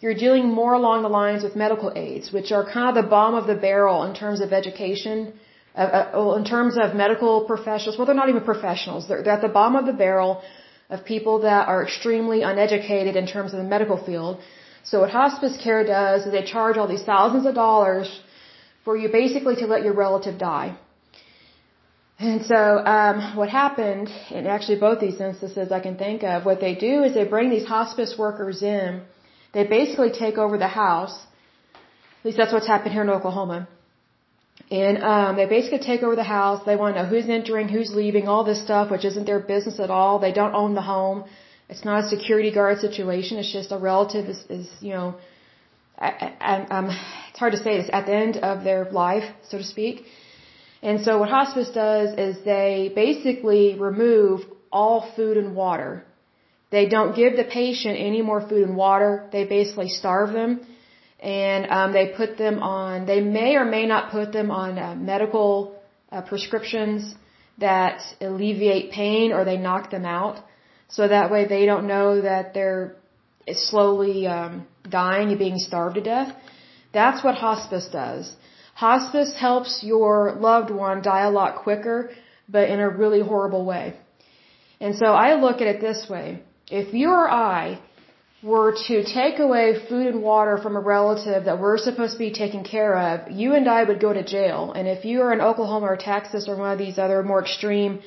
[0.00, 3.34] you're dealing more along the lines with medical aides, which are kind of the bottom
[3.34, 5.32] of the barrel in terms of education,
[5.74, 7.96] uh, uh, in terms of medical professionals.
[7.96, 9.08] Well, they're not even professionals.
[9.08, 10.42] They're, they're at the bottom of the barrel
[10.90, 14.40] of people that are extremely uneducated in terms of the medical field.
[14.84, 18.20] So what hospice care does is they charge all these thousands of dollars
[18.84, 20.76] for you basically to let your relative die.
[22.18, 22.60] And so
[22.94, 27.02] um, what happened, in actually both these instances I can think of, what they do
[27.02, 29.02] is they bring these hospice workers in.
[29.52, 31.16] They basically take over the house.
[32.20, 33.68] At least that's what's happened here in Oklahoma.
[34.70, 36.64] And um, they basically take over the house.
[36.64, 39.78] They want to know who's entering, who's leaving, all this stuff, which isn't their business
[39.78, 40.18] at all.
[40.18, 41.24] They don't own the home.
[41.68, 43.38] It's not a security guard situation.
[43.38, 45.16] It's just a relative is, is you know,
[45.98, 46.86] I, um,
[47.30, 50.04] it's hard to say this, at the end of their life, so to speak.
[50.82, 56.04] And so what hospice does is they basically remove all food and water.
[56.70, 59.28] They don't give the patient any more food and water.
[59.30, 60.66] They basically starve them
[61.24, 63.06] and um, they put them on.
[63.06, 65.74] They may or may not put them on uh, medical
[66.12, 67.14] uh, prescriptions
[67.58, 70.36] that alleviate pain, or they knock them out,
[70.88, 72.96] so that way they don't know that they're
[73.52, 76.34] slowly um, dying and being starved to death.
[76.92, 78.32] That's what hospice does.
[78.74, 82.10] Hospice helps your loved one die a lot quicker,
[82.48, 83.94] but in a really horrible way.
[84.80, 86.42] And so I look at it this way.
[86.70, 87.80] if you or I
[88.44, 92.30] were to take away food and water from a relative that we're supposed to be
[92.30, 94.72] taking care of, you and I would go to jail.
[94.76, 98.02] And if you are in Oklahoma or Texas or one of these other more extreme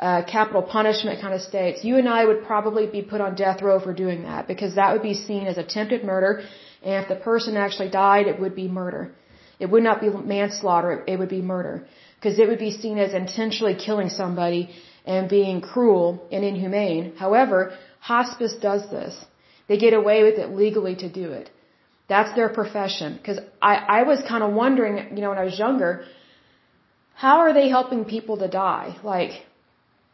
[0.00, 3.62] uh, capital punishment kind of states, you and I would probably be put on death
[3.62, 6.42] row for doing that because that would be seen as attempted murder.
[6.82, 9.12] And if the person actually died, it would be murder.
[9.60, 11.86] It would not be manslaughter, it would be murder.
[12.16, 14.70] Because it would be seen as intentionally killing somebody
[15.04, 17.14] and being cruel and inhumane.
[17.14, 19.14] However, hospice does this.
[19.68, 21.50] They get away with it legally to do it.
[22.08, 23.16] That's their profession.
[23.16, 26.04] Because I, I was kind of wondering, you know, when I was younger,
[27.14, 28.96] how are they helping people to die?
[29.02, 29.32] Like,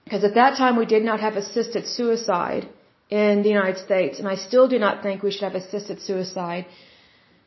[0.05, 2.69] because at that time we did not have assisted suicide
[3.11, 6.65] in the United States, and I still do not think we should have assisted suicide.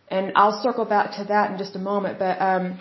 [0.10, 2.80] And I'll circle back to that in just a moment, but um,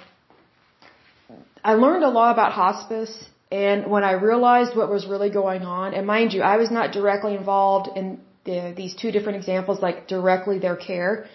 [1.64, 3.14] I learned a lot about hospice,
[3.50, 6.92] and when I realized what was really going on, and mind you, I was not
[6.92, 11.26] directly involved in the, these two different examples, like directly their care.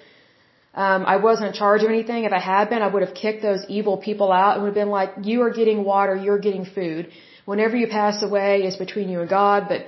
[0.73, 2.23] Um, I wasn't in charge of anything.
[2.23, 4.81] If I had been, I would have kicked those evil people out and would have
[4.83, 7.09] been like, you are getting water, you're getting food.
[7.45, 9.67] Whenever you pass away, it's between you and God.
[9.67, 9.87] But,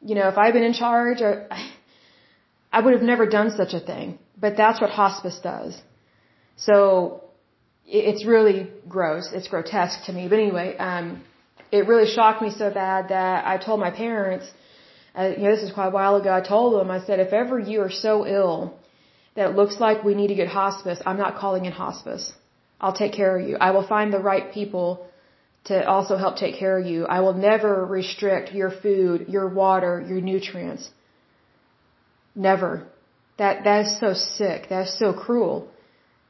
[0.00, 1.48] you know, if I'd been in charge, or,
[2.72, 4.18] I would have never done such a thing.
[4.38, 5.80] But that's what hospice does.
[6.56, 7.24] So,
[7.86, 9.30] it's really gross.
[9.32, 10.28] It's grotesque to me.
[10.28, 11.22] But anyway, um,
[11.70, 14.46] it really shocked me so bad that I told my parents,
[15.18, 17.32] uh, you know, this is quite a while ago, I told them, I said, if
[17.32, 18.74] ever you are so ill
[19.36, 22.32] that it looks like we need to get hospice, I'm not calling in hospice.
[22.80, 23.56] I'll take care of you.
[23.56, 25.06] I will find the right people
[25.64, 27.06] to also help take care of you.
[27.06, 30.90] I will never restrict your food, your water, your nutrients.
[32.34, 32.86] Never.
[33.38, 34.68] That, that is so sick.
[34.68, 35.68] That is so cruel.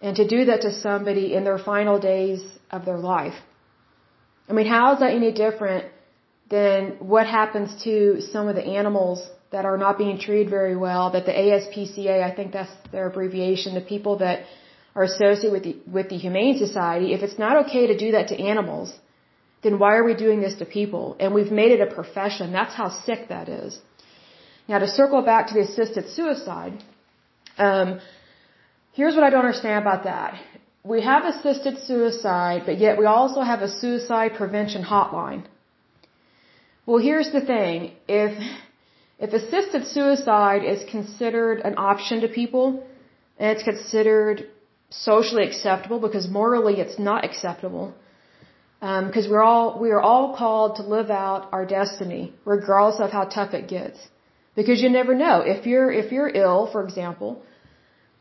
[0.00, 3.34] And to do that to somebody in their final days of their life.
[4.48, 5.86] I mean, how is that any different
[6.50, 11.10] than what happens to some of the animals that are not being treated very well,
[11.10, 14.44] that the ASPCA, I think that's their abbreviation, the people that
[14.94, 18.28] are associated with the, with the Humane Society, if it's not okay to do that
[18.28, 18.92] to animals,
[19.62, 21.16] then why are we doing this to people?
[21.18, 22.52] And we've made it a profession.
[22.52, 23.80] That's how sick that is.
[24.68, 26.82] Now to circle back to the assisted suicide,
[27.58, 28.00] um,
[28.92, 30.34] here's what I don't understand about that.
[30.82, 35.44] We have assisted suicide, but yet we also have a suicide prevention hotline.
[36.86, 37.92] Well, here's the thing.
[38.06, 38.32] If,
[39.18, 42.84] if assisted suicide is considered an option to people,
[43.38, 44.50] and it's considered
[44.90, 47.94] socially acceptable because morally it's not acceptable,
[48.80, 53.10] because um, we're all we are all called to live out our destiny, regardless of
[53.10, 53.98] how tough it gets.
[54.54, 57.42] Because you never know if you're if you're ill, for example,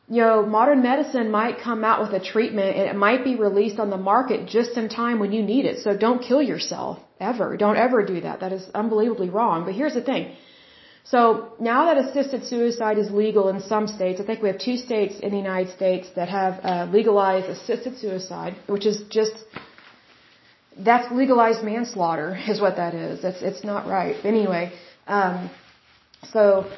[0.08, 3.78] you know modern medicine might come out with a treatment and it might be released
[3.78, 5.80] on the market just in time when you need it.
[5.84, 6.99] So don't kill yourself
[7.31, 7.57] ever.
[7.65, 8.39] Don't ever do that.
[8.41, 9.65] That is unbelievably wrong.
[9.65, 10.36] But here's the thing.
[11.05, 11.21] So
[11.59, 15.15] now that assisted suicide is legal in some states, I think we have two states
[15.25, 19.33] in the United States that have uh, legalized assisted suicide, which is just
[20.77, 23.23] that's legalized manslaughter, is what that is.
[23.23, 24.15] It's it's not right.
[24.23, 24.71] Anyway,
[25.07, 25.51] um,
[26.31, 26.71] so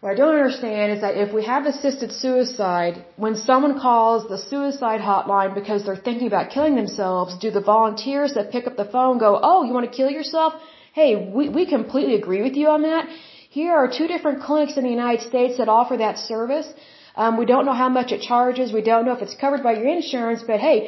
[0.00, 4.36] what I don't understand is that if we have assisted suicide, when someone calls the
[4.36, 8.84] suicide hotline because they're thinking about killing themselves, do the volunteers that pick up the
[8.84, 10.52] phone go, oh, you want to kill yourself?
[10.92, 13.08] Hey, we, we completely agree with you on that.
[13.48, 16.68] Here are two different clinics in the United States that offer that service.
[17.14, 18.72] Um, we don't know how much it charges.
[18.72, 20.78] We don't know if it's covered by your insurance, but hey,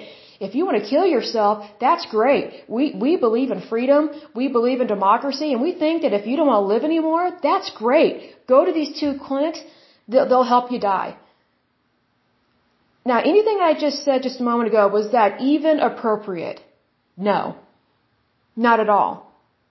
[0.41, 2.65] if you want to kill yourself, that's great.
[2.69, 4.11] We, we believe in freedom.
[4.35, 5.53] We believe in democracy.
[5.53, 8.47] And we think that if you don't want to live anymore, that's great.
[8.47, 9.61] Go to these two clinics.
[10.07, 11.17] They'll, they'll help you die.
[13.05, 16.61] Now, anything I just said just a moment ago, was that even appropriate?
[17.17, 17.57] No.
[18.55, 19.13] Not at all.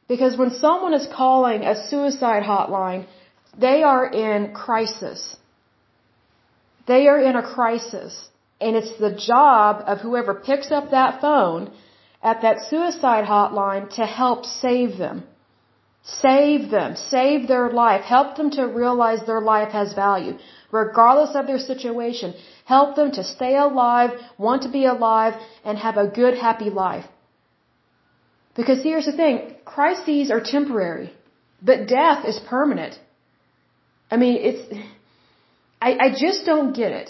[0.07, 3.05] Because when someone is calling a suicide hotline,
[3.57, 5.37] they are in crisis.
[6.87, 8.29] They are in a crisis.
[8.59, 11.71] And it's the job of whoever picks up that phone
[12.23, 15.23] at that suicide hotline to help save them.
[16.03, 16.95] Save them.
[16.95, 18.01] Save their life.
[18.01, 20.37] Help them to realize their life has value,
[20.71, 22.33] regardless of their situation.
[22.65, 27.05] Help them to stay alive, want to be alive, and have a good, happy life.
[28.55, 31.13] Because here's the thing, crises are temporary,
[31.61, 32.99] but death is permanent.
[34.09, 34.63] I mean, it's,
[35.81, 37.09] I, I just don't get it.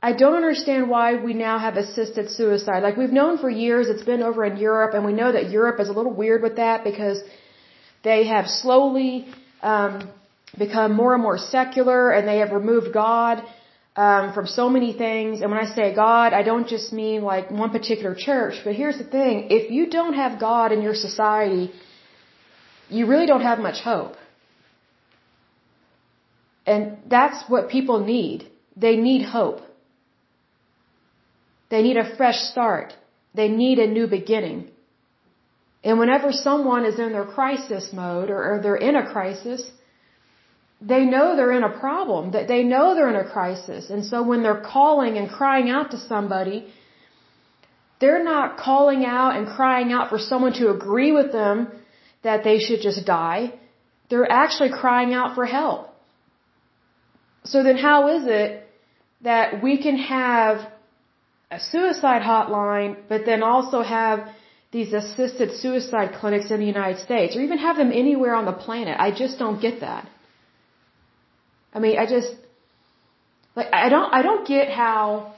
[0.00, 2.82] I don't understand why we now have assisted suicide.
[2.84, 5.80] Like we've known for years, it's been over in Europe, and we know that Europe
[5.80, 7.20] is a little weird with that because
[8.04, 9.26] they have slowly
[9.60, 10.08] um,
[10.56, 13.42] become more and more secular, and they have removed God
[13.96, 15.40] um, from so many things.
[15.40, 18.54] And when I say God, I don't just mean like one particular church.
[18.64, 21.72] But here's the thing: if you don't have God in your society,
[22.88, 24.14] you really don't have much hope.
[26.64, 28.48] And that's what people need.
[28.76, 29.62] They need hope.
[31.70, 32.94] They need a fresh start.
[33.34, 34.70] They need a new beginning.
[35.84, 39.70] And whenever someone is in their crisis mode or, or they're in a crisis,
[40.80, 43.90] they know they're in a problem, that they know they're in a crisis.
[43.90, 46.66] And so when they're calling and crying out to somebody,
[48.00, 51.68] they're not calling out and crying out for someone to agree with them
[52.22, 53.52] that they should just die.
[54.08, 55.88] They're actually crying out for help.
[57.44, 58.68] So then how is it
[59.22, 60.70] that we can have
[61.50, 64.28] a suicide hotline, but then also have
[64.70, 68.52] these assisted suicide clinics in the United States, or even have them anywhere on the
[68.52, 68.96] planet?
[68.98, 70.08] I just don't get that.
[71.72, 72.32] I mean, I just,
[73.56, 75.34] like, I don't, I don't get how,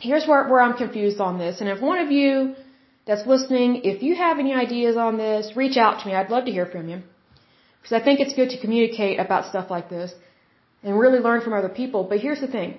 [0.00, 2.54] here's where, where I'm confused on this, and if one of you
[3.08, 6.14] that's listening, if you have any ideas on this, reach out to me.
[6.14, 6.98] I'd love to hear from you.
[7.80, 10.12] Because I think it's good to communicate about stuff like this
[10.82, 12.04] and really learn from other people.
[12.04, 12.78] But here's the thing.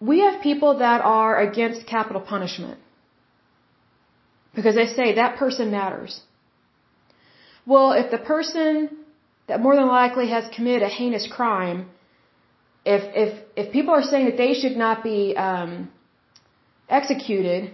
[0.00, 2.78] We have people that are against capital punishment.
[4.54, 6.20] Because they say that person matters.
[7.66, 8.90] Well, if the person
[9.46, 11.90] that more than likely has committed a heinous crime,
[12.84, 15.90] if if if people are saying that they should not be um,
[16.88, 17.72] executed,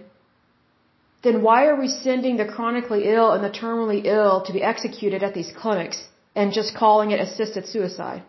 [1.23, 5.23] then why are we sending the chronically ill and the terminally ill to be executed
[5.23, 6.03] at these clinics?
[6.35, 8.23] and just calling it assisted suicide.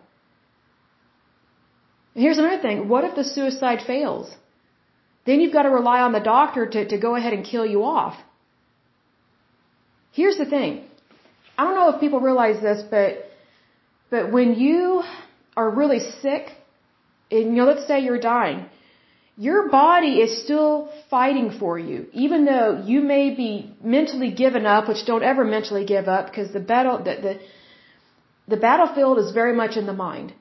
[2.23, 2.87] Here's another thing.
[2.89, 4.27] What if the suicide fails?
[5.27, 7.83] Then you've got to rely on the doctor to, to go ahead and kill you
[7.83, 8.15] off.
[10.19, 10.71] Here's the thing.
[11.57, 13.09] I don't know if people realize this, but,
[14.09, 15.03] but when you
[15.55, 16.43] are really sick,
[17.29, 18.65] and you know, let's say you're dying,
[19.37, 23.49] your body is still fighting for you, even though you may be
[23.83, 27.39] mentally given up, which don't ever mentally give up, because the battle, the, the,
[28.47, 30.33] the battlefield is very much in the mind.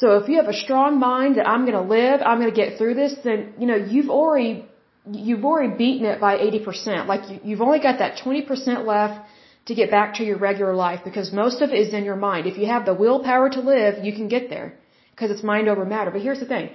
[0.00, 2.60] So if you have a strong mind that I'm going to live, I'm going to
[2.62, 4.64] get through this, then, you know, you've already,
[5.10, 7.06] you've already beaten it by 80%.
[7.06, 9.28] Like you, you've only got that 20% left
[9.66, 12.46] to get back to your regular life because most of it is in your mind.
[12.46, 14.74] If you have the willpower to live, you can get there
[15.10, 16.10] because it's mind over matter.
[16.10, 16.70] But here's the thing.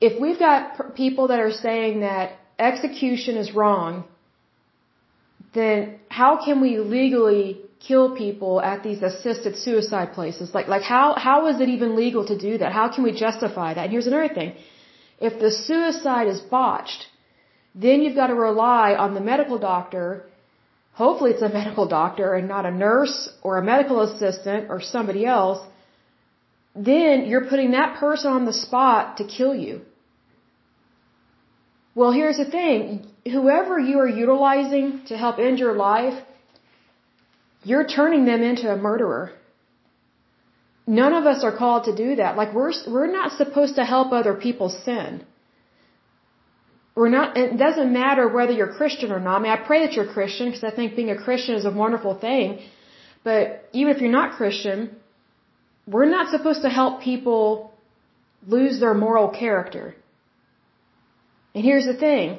[0.00, 4.04] If we've got people that are saying that execution is wrong,
[5.54, 10.54] then how can we legally kill people at these assisted suicide places.
[10.54, 12.72] Like, like how, how is it even legal to do that?
[12.72, 13.84] How can we justify that?
[13.84, 14.54] And here's another thing.
[15.20, 17.06] If the suicide is botched,
[17.74, 20.26] then you've got to rely on the medical doctor.
[20.92, 25.24] Hopefully it's a medical doctor and not a nurse or a medical assistant or somebody
[25.26, 25.66] else.
[26.74, 29.82] Then you're putting that person on the spot to kill you.
[31.94, 33.06] Well, here's the thing.
[33.24, 36.22] Whoever you are utilizing to help end your life,
[37.68, 39.24] you're turning them into a murderer.
[41.00, 42.36] None of us are called to do that.
[42.40, 45.24] Like we're we're not supposed to help other people sin.
[46.98, 47.36] We're not.
[47.44, 49.34] It doesn't matter whether you're Christian or not.
[49.38, 51.74] I mean, I pray that you're Christian because I think being a Christian is a
[51.84, 52.48] wonderful thing.
[53.28, 53.42] But
[53.80, 54.78] even if you're not Christian,
[55.94, 57.44] we're not supposed to help people
[58.56, 59.86] lose their moral character.
[61.54, 62.38] And here's the thing: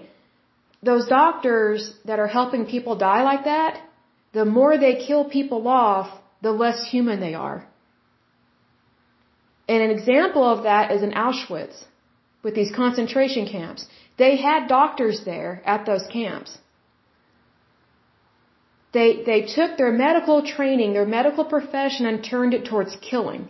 [0.92, 3.82] those doctors that are helping people die like that,
[4.38, 6.10] the more they kill people off,
[6.48, 7.60] the less human they are.
[9.72, 11.78] And an example of that is in Auschwitz
[12.44, 13.82] with these concentration camps.
[14.24, 16.52] They had doctors there at those camps.
[18.98, 23.50] They, they took their medical training, their medical profession, and turned it towards killing.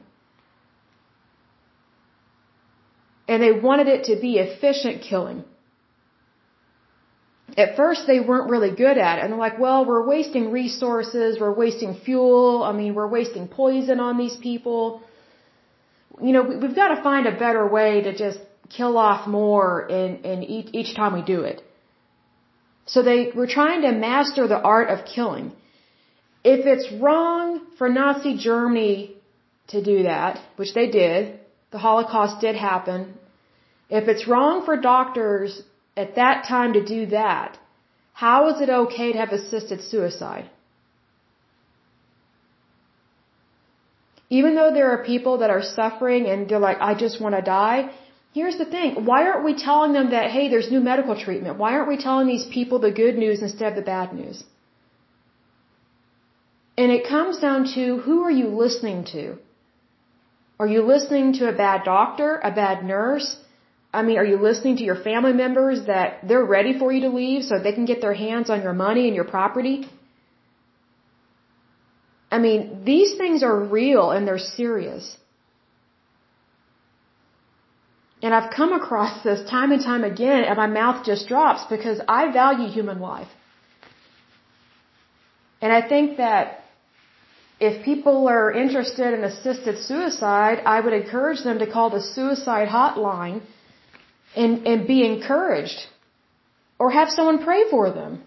[3.28, 5.44] And they wanted it to be efficient killing
[7.56, 9.24] at first they weren't really good at it.
[9.24, 14.00] And they're like, well, we're wasting resources, we're wasting fuel, I mean, we're wasting poison
[14.00, 15.02] on these people.
[16.22, 20.18] You know, we've got to find a better way to just kill off more in,
[20.26, 21.62] in each, each time we do it.
[22.86, 25.52] So they were trying to master the art of killing.
[26.44, 29.16] If it's wrong for Nazi Germany
[29.70, 31.40] to do that, which they did,
[31.72, 33.14] the Holocaust did happen.
[33.90, 35.62] If it's wrong for doctors
[35.98, 37.58] at that time to do that,
[38.14, 40.50] how is it okay to have assisted suicide?
[44.30, 47.42] Even though there are people that are suffering and they're like, I just want to
[47.42, 47.80] die,
[48.34, 49.06] here's the thing.
[49.10, 51.58] Why aren't we telling them that, hey, there's new medical treatment?
[51.58, 54.44] Why aren't we telling these people the good news instead of the bad news?
[56.78, 59.38] And it comes down to who are you listening to?
[60.60, 63.38] Are you listening to a bad doctor, a bad nurse,
[63.98, 67.12] I mean, are you listening to your family members that they're ready for you to
[67.22, 69.78] leave so they can get their hands on your money and your property?
[72.36, 72.60] I mean,
[72.92, 75.06] these things are real and they're serious.
[78.22, 82.00] And I've come across this time and time again and my mouth just drops because
[82.20, 83.34] I value human life.
[85.62, 86.64] And I think that
[87.60, 92.68] if people are interested in assisted suicide, I would encourage them to call the suicide
[92.80, 93.40] hotline
[94.38, 95.80] and, and be encouraged.
[96.80, 98.24] Or have someone pray for them.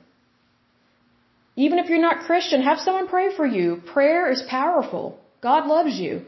[1.56, 3.82] Even if you're not Christian, have someone pray for you.
[3.94, 5.18] Prayer is powerful.
[5.40, 6.22] God loves you.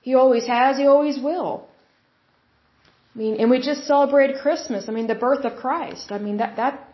[0.00, 1.68] He always has, He always will.
[3.14, 4.88] I mean, and we just celebrated Christmas.
[4.88, 6.10] I mean, the birth of Christ.
[6.10, 6.88] I mean, that, that,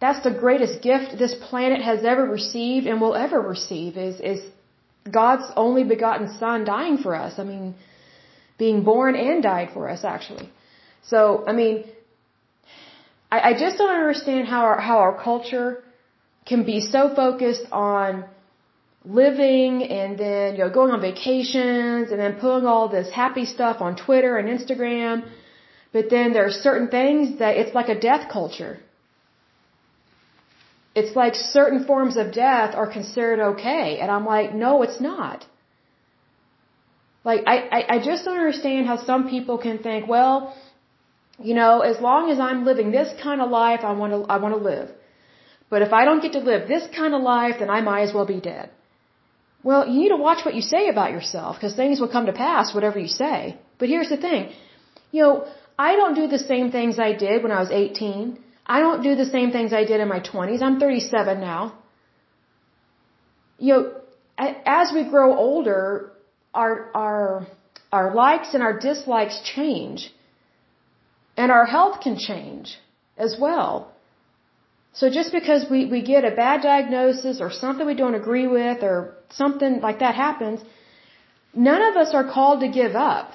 [0.00, 4.40] that's the greatest gift this planet has ever received and will ever receive is, is
[5.10, 7.38] God's only begotten son dying for us.
[7.38, 7.74] I mean,
[8.58, 10.50] being born and died for us actually.
[11.02, 11.84] So, I mean,
[13.30, 15.82] I, I just don't understand how our, how our culture
[16.46, 18.24] can be so focused on
[19.04, 23.80] living and then, you know, going on vacations and then putting all this happy stuff
[23.80, 25.28] on Twitter and Instagram.
[25.92, 28.78] But then there are certain things that it's like a death culture.
[30.94, 33.98] It's like certain forms of death are considered okay.
[34.00, 35.46] And I'm like, no, it's not.
[37.24, 40.54] Like, I, I, I just don't understand how some people can think, well,
[41.44, 44.36] you know, as long as I'm living this kind of life, I want to, I
[44.38, 44.88] want to live.
[45.70, 48.12] But if I don't get to live this kind of life, then I might as
[48.14, 48.70] well be dead.
[49.62, 52.32] Well, you need to watch what you say about yourself because things will come to
[52.32, 53.56] pass whatever you say.
[53.78, 54.50] But here's the thing.
[55.12, 55.46] You know,
[55.78, 58.38] I don't do the same things I did when I was 18.
[58.66, 60.62] I don't do the same things I did in my 20s.
[60.62, 61.78] I'm 37 now.
[63.58, 63.92] You know,
[64.82, 66.12] as we grow older,
[66.52, 67.46] our, our,
[67.92, 70.12] our likes and our dislikes change.
[71.42, 72.68] And our health can change
[73.26, 73.72] as well.
[74.98, 78.78] So just because we, we get a bad diagnosis or something we don't agree with
[78.88, 78.96] or
[79.40, 80.60] something like that happens,
[81.68, 83.30] none of us are called to give up.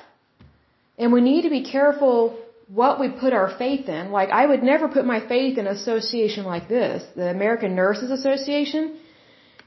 [0.97, 2.19] And we need to be careful
[2.81, 4.03] what we put our faith in.
[4.19, 8.11] Like, I would never put my faith in an association like this, the American Nurses
[8.19, 8.83] Association,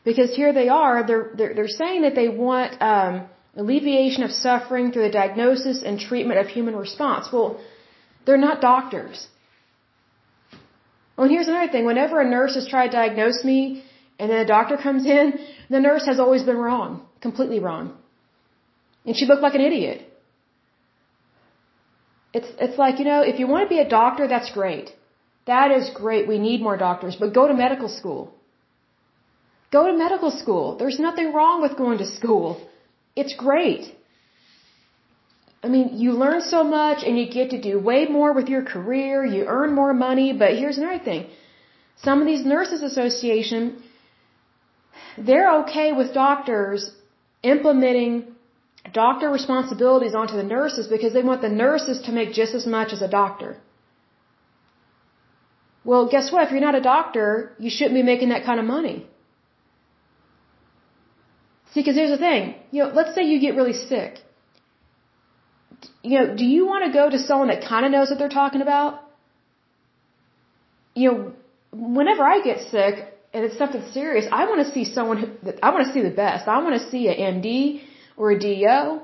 [0.08, 3.14] because here they are, they're, they're, they're saying that they want, um,
[3.62, 7.28] alleviation of suffering through the diagnosis and treatment of human response.
[7.32, 7.60] Well,
[8.24, 9.28] they're not doctors.
[11.16, 11.84] And here's another thing.
[11.84, 13.84] Whenever a nurse has tried to diagnose me
[14.18, 15.34] and then a doctor comes in,
[15.68, 17.06] the nurse has always been wrong.
[17.20, 17.96] Completely wrong.
[19.04, 20.06] And she looked like an idiot.
[22.32, 24.90] It's, it's like, you know, if you want to be a doctor, that's great.
[25.46, 26.28] That is great.
[26.28, 28.32] We need more doctors, but go to medical school.
[29.72, 30.76] Go to medical school.
[30.76, 32.66] There's nothing wrong with going to school.
[33.16, 33.94] It's great.
[35.62, 38.62] I mean, you learn so much and you get to do way more with your
[38.62, 41.26] career, you earn more money, but here's another thing.
[41.96, 43.82] Some of these nurses association,
[45.18, 46.90] they're okay with doctors
[47.42, 48.34] implementing
[48.92, 52.92] doctor responsibilities onto the nurses because they want the nurses to make just as much
[52.94, 53.58] as a doctor.
[55.84, 56.46] Well, guess what?
[56.46, 59.06] If you're not a doctor, you shouldn't be making that kind of money.
[61.72, 62.54] See, because here's the thing.
[62.70, 64.18] You know, let's say you get really sick.
[66.02, 68.28] You know, do you want to go to someone that kind of knows what they're
[68.28, 69.00] talking about?
[70.94, 71.32] You know,
[71.72, 72.94] whenever I get sick
[73.32, 76.16] and it's something serious, I want to see someone who, I want to see the
[76.24, 76.48] best.
[76.48, 77.82] I want to see an MD
[78.16, 79.00] or a DO,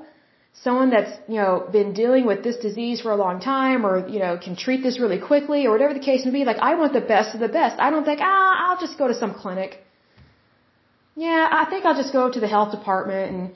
[0.63, 4.19] someone that's, you know, been dealing with this disease for a long time or, you
[4.19, 6.43] know, can treat this really quickly or whatever the case may be.
[6.45, 7.79] Like, I want the best of the best.
[7.79, 9.83] I don't think, ah, I'll just go to some clinic.
[11.15, 13.53] Yeah, I think I'll just go to the health department and,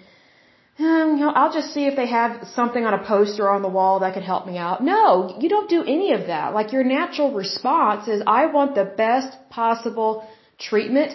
[0.81, 3.69] um, you know, I'll just see if they have something on a poster on the
[3.69, 4.83] wall that could help me out.
[4.83, 6.53] No, you don't do any of that.
[6.53, 10.27] Like your natural response is, I want the best possible
[10.59, 11.11] treatment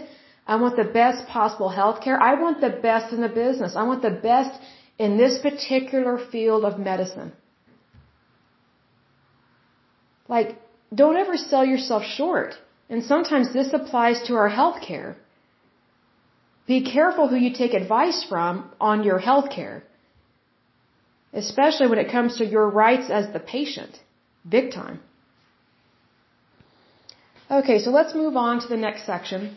[0.46, 2.20] I want the best possible health care.
[2.22, 3.74] I want the best in the business.
[3.74, 4.60] I want the best
[4.98, 7.32] in this particular field of medicine.
[10.28, 10.56] Like,
[10.94, 12.54] don't ever sell yourself short.
[12.88, 15.16] And sometimes this applies to our health care.
[16.66, 19.84] Be careful who you take advice from on your health care.
[21.32, 23.98] Especially when it comes to your rights as the patient.
[24.48, 25.00] Big time.
[27.50, 29.54] Okay, so let's move on to the next section.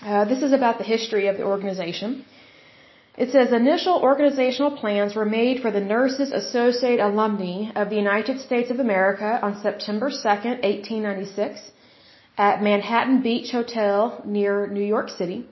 [0.00, 2.24] Uh, this is about the history of the organization.
[3.16, 8.40] It says initial organizational plans were made for the Nurses Associate alumni of the United
[8.40, 11.72] States of America on September 2nd, 1896
[12.36, 15.46] at Manhattan Beach Hotel near New York City.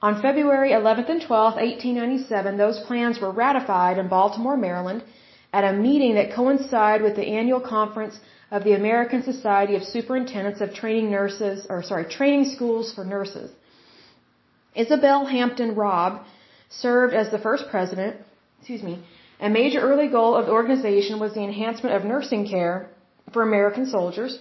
[0.00, 5.02] On February 11th and 12th, 1897, those plans were ratified in Baltimore, Maryland
[5.52, 8.20] at a meeting that coincided with the annual conference
[8.50, 13.50] of the American Society of Superintendents of Training Nurses, or sorry, Training Schools for Nurses.
[14.74, 16.24] Isabel Hampton Robb
[16.68, 18.16] served as the first president.
[18.60, 19.02] Excuse me.
[19.40, 22.90] A major early goal of the organization was the enhancement of nursing care
[23.32, 24.38] for American soldiers.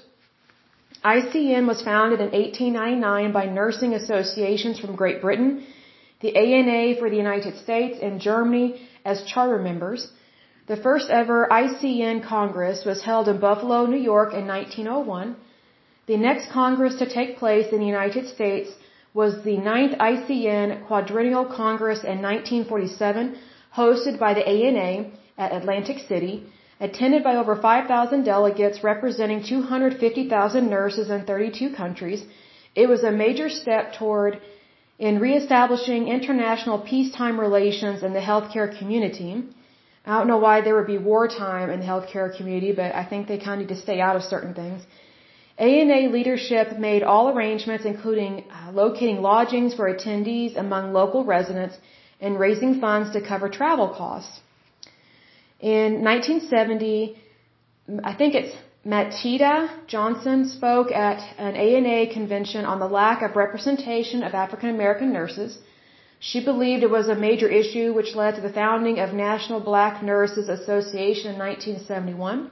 [1.03, 5.63] ICN was founded in 1899 by nursing associations from Great Britain,
[6.21, 10.11] the ANA for the United States, and Germany as charter members.
[10.67, 15.35] The first ever ICN Congress was held in Buffalo, New York in 1901.
[16.07, 18.69] The next Congress to take place in the United States
[19.13, 23.37] was the ninth ICN Quadrennial Congress in 1947,
[23.75, 26.45] hosted by the ANA at Atlantic City
[26.79, 32.23] attended by over 5,000 delegates representing 250,000 nurses in 32 countries.
[32.75, 34.39] It was a major step toward
[34.99, 39.43] in reestablishing international peacetime relations in the healthcare community.
[40.05, 43.27] I don't know why there would be wartime in the healthcare community, but I think
[43.27, 44.85] they kind of need to stay out of certain things.
[45.57, 51.75] ANA leadership made all arrangements, including uh, locating lodgings for attendees among local residents
[52.21, 54.39] and raising funds to cover travel costs.
[55.59, 57.17] In 1970,
[58.03, 58.55] I think it's
[58.85, 65.11] Matilda Johnson spoke at an ANA convention on the lack of representation of African American
[65.11, 65.57] nurses.
[66.19, 70.03] She believed it was a major issue which led to the founding of National Black
[70.03, 72.51] Nurses Association in 1971.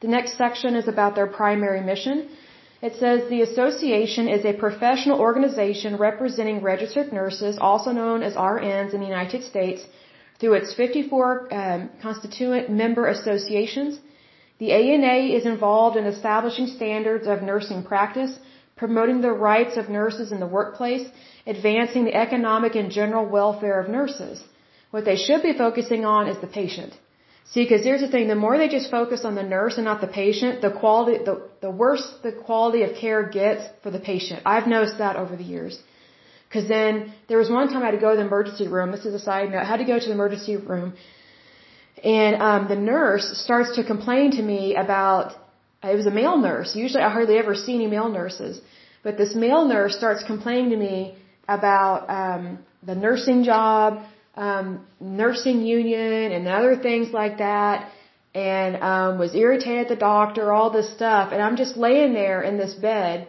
[0.00, 2.28] The next section is about their primary mission.
[2.80, 8.92] It says the association is a professional organization representing registered nurses, also known as RNs
[8.94, 9.84] in the United States,
[10.42, 14.00] through its 54 um, constituent member associations.
[14.58, 18.32] The ANA is involved in establishing standards of nursing practice,
[18.76, 21.06] promoting the rights of nurses in the workplace,
[21.46, 24.42] advancing the economic and general welfare of nurses.
[24.90, 26.92] What they should be focusing on is the patient.
[27.52, 30.00] See, because here's the thing, the more they just focus on the nurse and not
[30.00, 34.42] the patient, the quality, the, the worse the quality of care gets for the patient.
[34.44, 35.78] I've noticed that over the years.
[36.52, 38.90] Because then there was one time I had to go to the emergency room.
[38.92, 39.62] This is a side note.
[39.66, 40.92] I had to go to the emergency room,
[42.04, 45.32] and um, the nurse starts to complain to me about.
[45.82, 46.76] It was a male nurse.
[46.76, 48.60] Usually, I hardly ever see any male nurses,
[49.02, 51.16] but this male nurse starts complaining to me
[51.48, 54.02] about um, the nursing job,
[54.36, 57.90] um, nursing union, and other things like that,
[58.34, 62.42] and um, was irritated at the doctor, all this stuff, and I'm just laying there
[62.42, 63.26] in this bed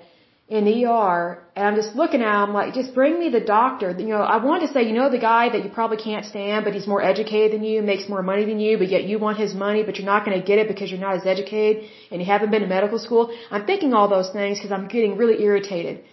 [0.50, 3.92] in ER, and I'm just looking at him like, just bring me the doctor.
[3.98, 6.66] You know, I wanted to say, you know, the guy that you probably can't stand,
[6.66, 9.38] but he's more educated than you, makes more money than you, but yet you want
[9.38, 12.20] his money, but you're not going to get it because you're not as educated and
[12.22, 13.34] you haven't been to medical school.
[13.52, 16.04] I'm thinking all those things because I'm getting really irritated.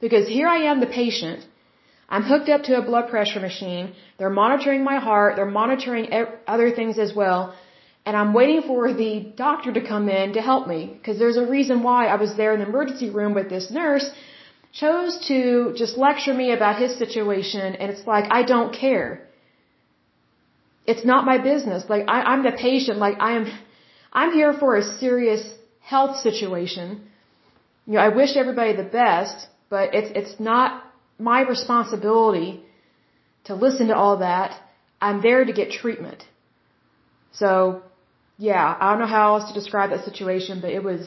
[0.00, 1.46] Because here I am, the patient.
[2.08, 3.92] I'm hooked up to a blood pressure machine.
[4.18, 5.36] They're monitoring my heart.
[5.36, 6.10] They're monitoring
[6.46, 7.54] other things as well
[8.08, 11.46] and I'm waiting for the doctor to come in to help me because there's a
[11.56, 14.06] reason why I was there in the emergency room with this nurse
[14.82, 15.38] chose to
[15.80, 19.10] just lecture me about his situation and it's like I don't care.
[20.92, 21.84] It's not my business.
[21.94, 22.96] Like I, I'm the patient.
[23.06, 23.44] Like I am,
[24.20, 25.42] I'm here for a serious
[25.92, 26.86] health situation.
[27.86, 30.82] You know, I wish everybody the best, but it's it's not
[31.18, 32.50] my responsibility
[33.50, 34.58] to listen to all that.
[35.08, 36.24] I'm there to get treatment.
[37.42, 37.52] So
[38.38, 41.06] yeah, I don't know how else to describe that situation, but it was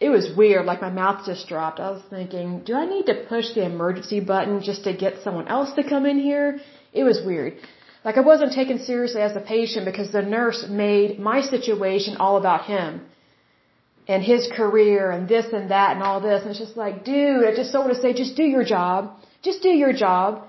[0.00, 0.66] it was weird.
[0.66, 1.78] Like my mouth just dropped.
[1.80, 5.48] I was thinking, do I need to push the emergency button just to get someone
[5.48, 6.60] else to come in here?
[6.92, 7.54] It was weird.
[8.04, 12.36] Like I wasn't taken seriously as a patient because the nurse made my situation all
[12.36, 13.02] about him
[14.08, 16.42] and his career and this and that and all this.
[16.42, 19.12] And it's just like, dude, I just don't want to say, just do your job.
[19.42, 20.48] Just do your job.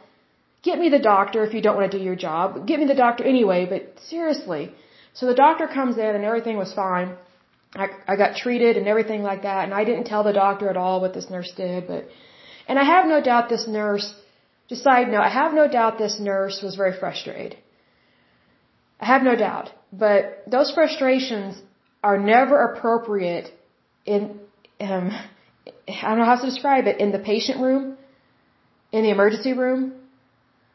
[0.64, 2.66] Get me the doctor if you don't want to do your job.
[2.66, 4.72] Get me the doctor anyway, but seriously.
[5.14, 7.16] So the doctor comes in and everything was fine.
[7.76, 10.78] I, I got treated and everything like that, and I didn't tell the doctor at
[10.78, 12.08] all what this nurse did, but,
[12.68, 14.14] and I have no doubt this nurse,
[14.70, 17.58] just side note, I have no doubt this nurse was very frustrated.
[19.00, 21.60] I have no doubt, but those frustrations
[22.04, 23.52] are never appropriate
[24.06, 24.40] in,
[24.80, 25.10] um,
[25.88, 27.98] I don't know how to describe it, in the patient room,
[28.92, 29.94] in the emergency room.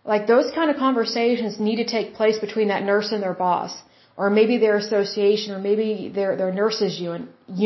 [0.05, 3.73] Like those kind of conversations need to take place between that nurse and their boss
[4.19, 5.89] or maybe their association, or maybe
[6.19, 6.95] their their nurses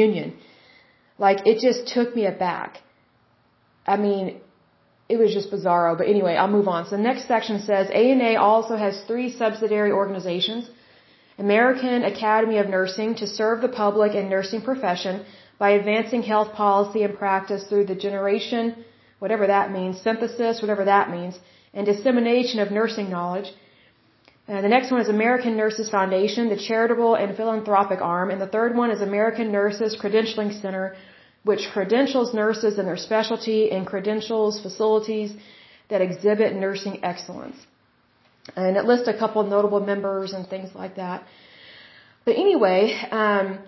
[0.02, 0.26] union.
[1.26, 2.70] Like it just took me aback.
[3.94, 4.24] I mean,
[5.12, 5.92] it was just bizarro.
[6.00, 6.80] But anyway, I'll move on.
[6.86, 10.70] So the next section says ANA also has three subsidiary organizations.
[11.38, 15.24] American Academy of Nursing to serve the public and nursing profession
[15.62, 18.62] by advancing health policy and practice through the generation,
[19.22, 21.34] whatever that means, synthesis, whatever that means,
[21.74, 23.48] and dissemination of nursing knowledge.
[24.52, 28.28] Uh, the next one is American Nurses Foundation, the charitable and philanthropic arm.
[28.30, 30.94] And the third one is American Nurses Credentialing Center,
[31.42, 35.32] which credentials nurses in their specialty and credentials facilities
[35.88, 37.56] that exhibit nursing excellence.
[38.54, 41.24] And it lists a couple notable members and things like that.
[42.26, 42.80] But anyway,
[43.10, 43.58] um,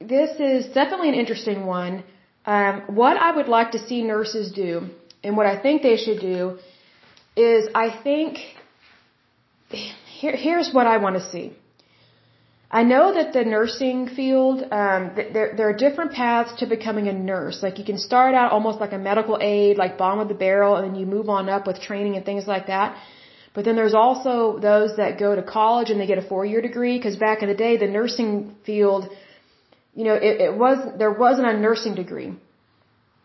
[0.00, 2.02] this is definitely an interesting one.
[2.46, 4.88] Um, what I would like to see nurses do,
[5.22, 6.58] and what I think they should do,
[7.36, 8.38] is I think
[10.20, 11.46] here, here's what I want to see.
[12.80, 15.02] I know that the nursing field, um,
[15.36, 17.58] there, there are different paths to becoming a nurse.
[17.64, 20.76] Like you can start out almost like a medical aide, like bottom of the barrel,
[20.76, 22.88] and then you move on up with training and things like that.
[23.54, 24.34] But then there's also
[24.70, 27.60] those that go to college and they get a four-year degree, because back in the
[27.66, 29.02] day, the nursing field,
[29.98, 32.30] you know, it, it was, there wasn't a nursing degree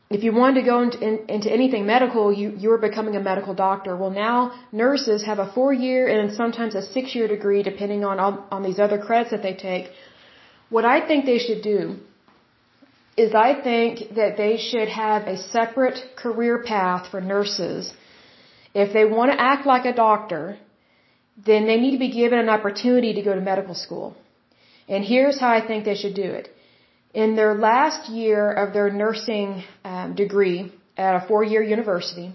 [0.10, 3.20] if you wanted to go into, in, into anything medical, you, you were becoming a
[3.20, 3.96] medical doctor.
[3.98, 8.20] Well, now nurses have a four year and sometimes a six year degree depending on,
[8.20, 9.90] on, on these other credits that they take.
[10.70, 11.98] What I think they should do
[13.18, 17.94] is I think that they should have a separate career path for nurses.
[18.74, 20.58] If they want to act like a doctor,
[21.46, 24.16] then they need to be given an opportunity to go to medical school.
[24.88, 26.50] And here's how I think they should do it
[27.16, 32.34] in their last year of their nursing um, degree at a four-year university,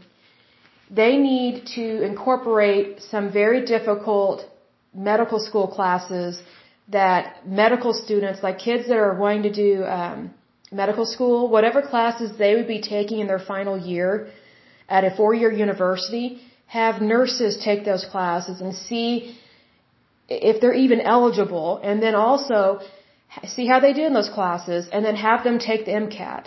[0.90, 4.38] they need to incorporate some very difficult
[4.94, 6.42] medical school classes
[6.88, 10.30] that medical students, like kids that are going to do um,
[10.72, 14.30] medical school, whatever classes they would be taking in their final year
[14.88, 19.38] at a four-year university, have nurses take those classes and see
[20.28, 22.80] if they're even eligible, and then also
[23.54, 26.46] see how they do in those classes, and then have them take the MCAT.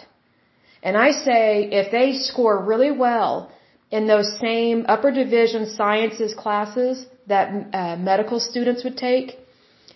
[0.81, 3.51] And I say if they score really well
[3.89, 9.38] in those same upper division sciences classes that uh, medical students would take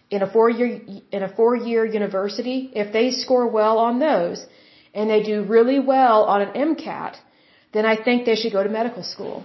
[0.09, 0.79] in a four year
[1.11, 4.45] in a four year university, if they score well on those
[4.93, 7.15] and they do really well on an MCAT,
[7.73, 9.43] then I think they should go to medical school.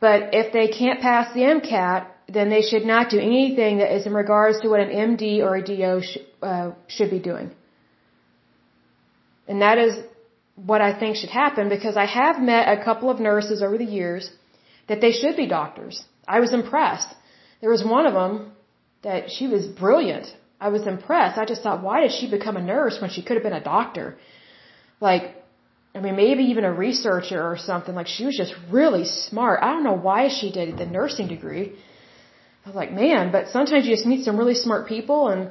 [0.00, 4.06] But if they can't pass the MCAT, then they should not do anything that is
[4.06, 7.50] in regards to what an MD or a DO sh- uh, should be doing.
[9.48, 9.98] And that is
[10.56, 13.90] what I think should happen because I have met a couple of nurses over the
[14.00, 14.30] years
[14.88, 16.04] that they should be doctors.
[16.26, 17.08] I was impressed.
[17.60, 18.52] There was one of them
[19.02, 20.26] that she was brilliant.
[20.60, 21.38] I was impressed.
[21.38, 23.64] I just thought, why did she become a nurse when she could have been a
[23.64, 24.18] doctor?
[25.00, 25.36] Like,
[25.94, 27.94] I mean, maybe even a researcher or something.
[27.94, 29.60] Like, she was just really smart.
[29.62, 31.72] I don't know why she did the nursing degree.
[32.68, 35.50] I was like, man, but sometimes you just meet some really smart people and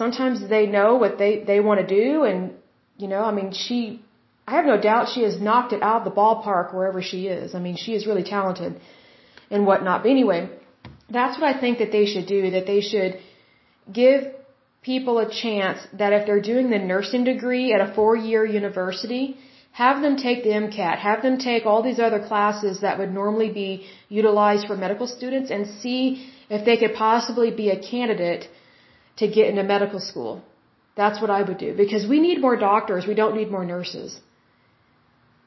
[0.00, 2.24] sometimes they know what they, they want to do.
[2.24, 2.54] And,
[2.98, 4.02] you know, I mean, she,
[4.48, 7.54] I have no doubt she has knocked it out of the ballpark wherever she is.
[7.54, 8.80] I mean, she is really talented
[9.48, 10.02] and whatnot.
[10.02, 10.50] But anyway,
[11.08, 13.20] that's what I think that they should do, that they should
[13.92, 14.24] give
[14.82, 19.36] people a chance that if they're doing the nursing degree at a four year university,
[19.70, 23.52] have them take the MCAT, have them take all these other classes that would normally
[23.52, 28.48] be utilized for medical students and see if they could possibly be a candidate
[29.16, 30.42] to get into medical school.
[30.96, 33.06] That's what I would do because we need more doctors.
[33.06, 34.20] We don't need more nurses.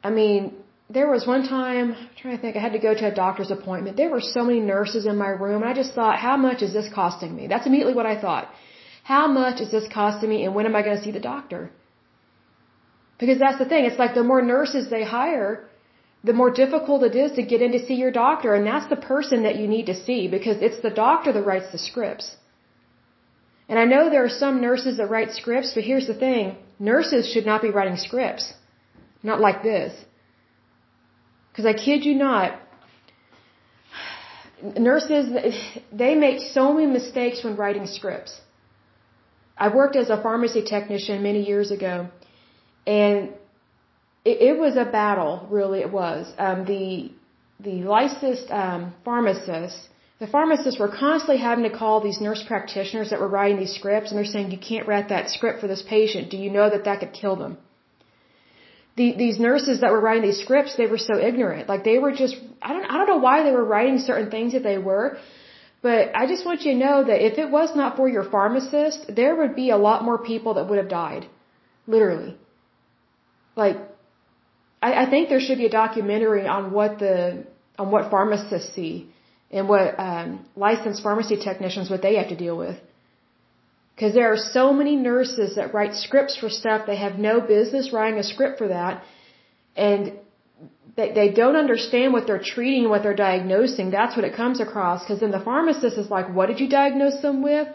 [0.04, 0.54] I mean,
[0.90, 3.52] there was one time, I'm trying to think, I had to go to a doctor's
[3.52, 3.96] appointment.
[3.98, 6.74] There were so many nurses in my room, and I just thought, how much is
[6.74, 7.48] this costing me?
[7.48, 8.50] That's immediately what I thought.
[9.04, 11.70] How much is this costing me, and when am I going to see the doctor?
[13.20, 13.86] Because that's the thing.
[13.86, 15.69] It's like the more nurses they hire,
[16.24, 18.54] the more difficult it is to get in to see your doctor.
[18.54, 21.72] And that's the person that you need to see because it's the doctor that writes
[21.72, 22.36] the scripts.
[23.70, 26.58] And I know there are some nurses that write scripts, but here's the thing.
[26.80, 28.54] Nurses should not be writing scripts.
[29.22, 29.94] Not like this.
[31.52, 32.60] Because I kid you not,
[34.78, 35.26] nurses,
[35.92, 38.42] they make so many mistakes when writing scripts.
[39.58, 42.08] I worked as a pharmacy technician many years ago,
[42.88, 43.34] and
[44.26, 45.80] it, it was a battle, really.
[45.80, 46.34] It was.
[46.38, 47.12] Um, the
[47.60, 49.90] the licensed um, pharmacists,
[50.20, 54.12] the pharmacists were constantly having to call these nurse practitioners that were writing these scripts,
[54.12, 56.30] and they're saying, "You can't write that script for this patient.
[56.30, 57.58] Do you know that that could kill them?"
[58.98, 61.70] The, these nurses that were writing these scripts, they were so ignorant.
[61.70, 64.52] Like they were just, I don't, I don't know why they were writing certain things
[64.52, 65.18] that they were,
[65.82, 69.16] but I just want you to know that if it was not for your pharmacist,
[69.22, 71.28] there would be a lot more people that would have died.
[71.88, 72.36] Literally.
[73.56, 73.78] Like,
[74.82, 77.46] I, I think there should be a documentary on what the
[77.78, 79.10] on what pharmacists see
[79.52, 82.78] and what um, licensed pharmacy technicians what they have to deal with.
[83.96, 87.92] Because there are so many nurses that write scripts for stuff they have no business
[87.92, 89.04] writing a script for that,
[89.76, 90.14] and
[90.96, 93.92] they, they don't understand what they're treating, what they're diagnosing.
[93.92, 95.04] That's what it comes across.
[95.04, 97.68] Because then the pharmacist is like, "What did you diagnose them with?"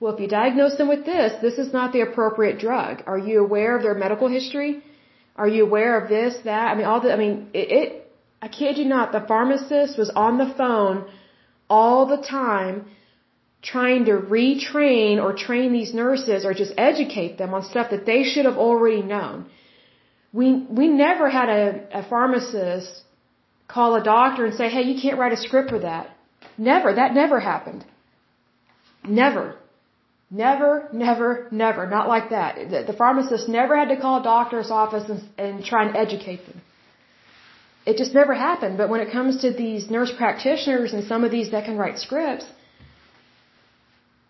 [0.00, 3.02] Well, if you diagnose them with this, this is not the appropriate drug.
[3.06, 4.82] Are you aware of their medical history?
[5.36, 6.66] Are you aware of this, that?
[6.70, 10.10] I mean, all the, I mean, it, it I kid you not, the pharmacist was
[10.10, 11.06] on the phone
[11.68, 12.84] all the time
[13.62, 18.22] trying to retrain or train these nurses or just educate them on stuff that they
[18.22, 19.46] should have already known.
[20.32, 23.02] We, we never had a, a pharmacist
[23.66, 26.10] call a doctor and say, hey, you can't write a script for that.
[26.58, 26.94] Never.
[26.94, 27.84] That never happened.
[29.08, 29.56] Never.
[30.42, 31.82] Never, never, never.
[31.96, 32.56] Not like that.
[32.72, 36.40] The, the pharmacist never had to call a doctor's office and, and try and educate
[36.48, 36.60] them.
[37.90, 38.76] It just never happened.
[38.80, 41.98] But when it comes to these nurse practitioners and some of these that can write
[42.06, 42.46] scripts,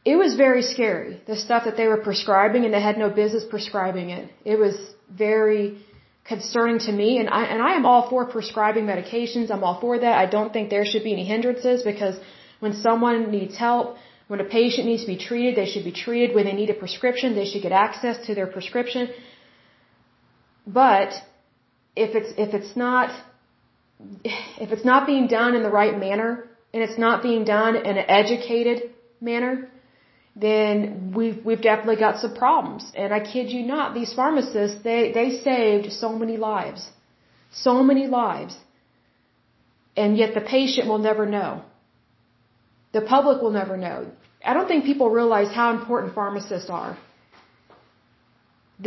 [0.04, 1.12] it was very scary.
[1.32, 4.24] The stuff that they were prescribing and they had no business prescribing it.
[4.44, 4.76] It was
[5.26, 5.78] very
[6.32, 9.50] concerning to me and I and I am all for prescribing medications.
[9.50, 10.14] I'm all for that.
[10.24, 12.16] I don't think there should be any hindrances because
[12.60, 13.96] when someone needs help,
[14.34, 16.34] when a patient needs to be treated, they should be treated.
[16.36, 19.02] When they need a prescription, they should get access to their prescription.
[20.66, 21.10] But
[22.04, 23.10] if it's if it's not
[24.64, 26.30] if it's not being done in the right manner
[26.72, 28.78] and it's not being done in an educated
[29.28, 29.52] manner,
[30.46, 32.90] then we've we've definitely got some problems.
[33.02, 36.88] And I kid you not, these pharmacists they they saved so many lives,
[37.66, 38.56] so many lives,
[39.96, 41.50] and yet the patient will never know.
[42.94, 43.98] The public will never know.
[44.50, 46.96] I don't think people realize how important pharmacists are.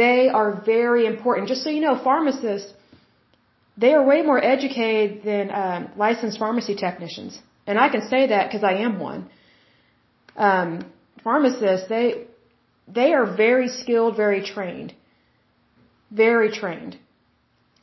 [0.01, 1.49] They are very important.
[1.53, 2.71] Just so you know, pharmacists,
[3.77, 7.39] they are way more educated than um, licensed pharmacy technicians.
[7.67, 9.29] And I can say that because I am one.
[10.37, 10.71] Um,
[11.23, 12.27] pharmacists, they,
[12.99, 14.93] they are very skilled, very trained.
[16.11, 16.97] Very trained.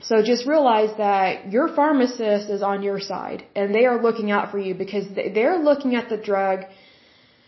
[0.09, 4.51] So just realize that your pharmacist is on your side and they are looking out
[4.51, 6.65] for you because they're looking at the drug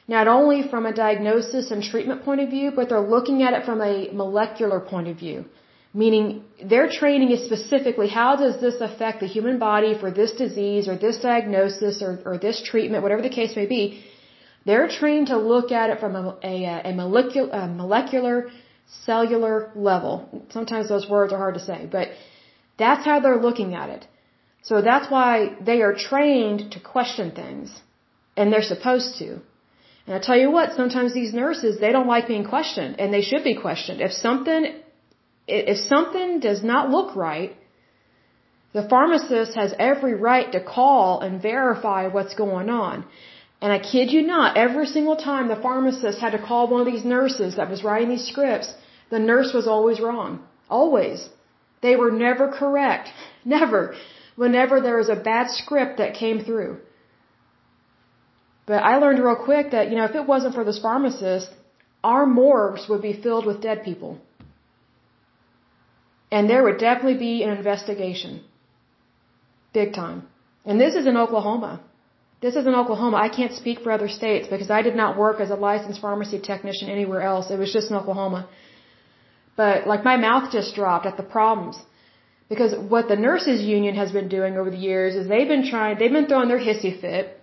[0.09, 3.65] not only from a diagnosis and treatment point of view, but they're looking at it
[3.67, 5.45] from a molecular point of view.
[5.93, 10.89] Meaning their training is specifically how does this affect the human body for this disease
[10.89, 14.05] or this diagnosis or, or this treatment, whatever the case may be.
[14.65, 18.51] They're trained to look at it from a, a, a, molecular, a molecular
[19.05, 20.47] cellular level.
[20.51, 22.09] Sometimes those words are hard to say, but
[22.79, 24.07] that's how they're looking at it.
[24.63, 27.69] So that's why they are trained to question things.
[28.37, 29.29] And they're supposed to.
[30.07, 33.01] And I tell you what, sometimes these nurses, they don't like being questioned.
[33.01, 34.01] And they should be questioned.
[34.01, 34.63] If something,
[35.47, 37.57] if something does not look right,
[38.73, 43.05] the pharmacist has every right to call and verify what's going on.
[43.63, 46.87] And I kid you not, every single time the pharmacist had to call one of
[46.93, 48.75] these nurses that was writing these scripts,
[49.11, 50.45] the nurse was always wrong.
[50.69, 51.29] Always.
[51.87, 53.09] They were never correct.
[53.57, 53.81] Never.
[54.43, 56.73] Whenever there was a bad script that came through.
[58.71, 61.49] But I learned real quick that, you know, if it wasn't for this pharmacist,
[62.13, 64.13] our morgues would be filled with dead people.
[66.37, 68.33] And there would definitely be an investigation.
[69.81, 70.19] Big time.
[70.65, 71.73] And this is in Oklahoma.
[72.45, 73.17] This is in Oklahoma.
[73.27, 76.41] I can't speak for other states because I did not work as a licensed pharmacy
[76.53, 77.53] technician anywhere else.
[77.57, 78.41] It was just in Oklahoma.
[79.57, 81.77] But like my mouth just dropped at the problems.
[82.49, 85.99] Because what the nurses union has been doing over the years is they've been trying,
[85.99, 87.41] they've been throwing their hissy fit.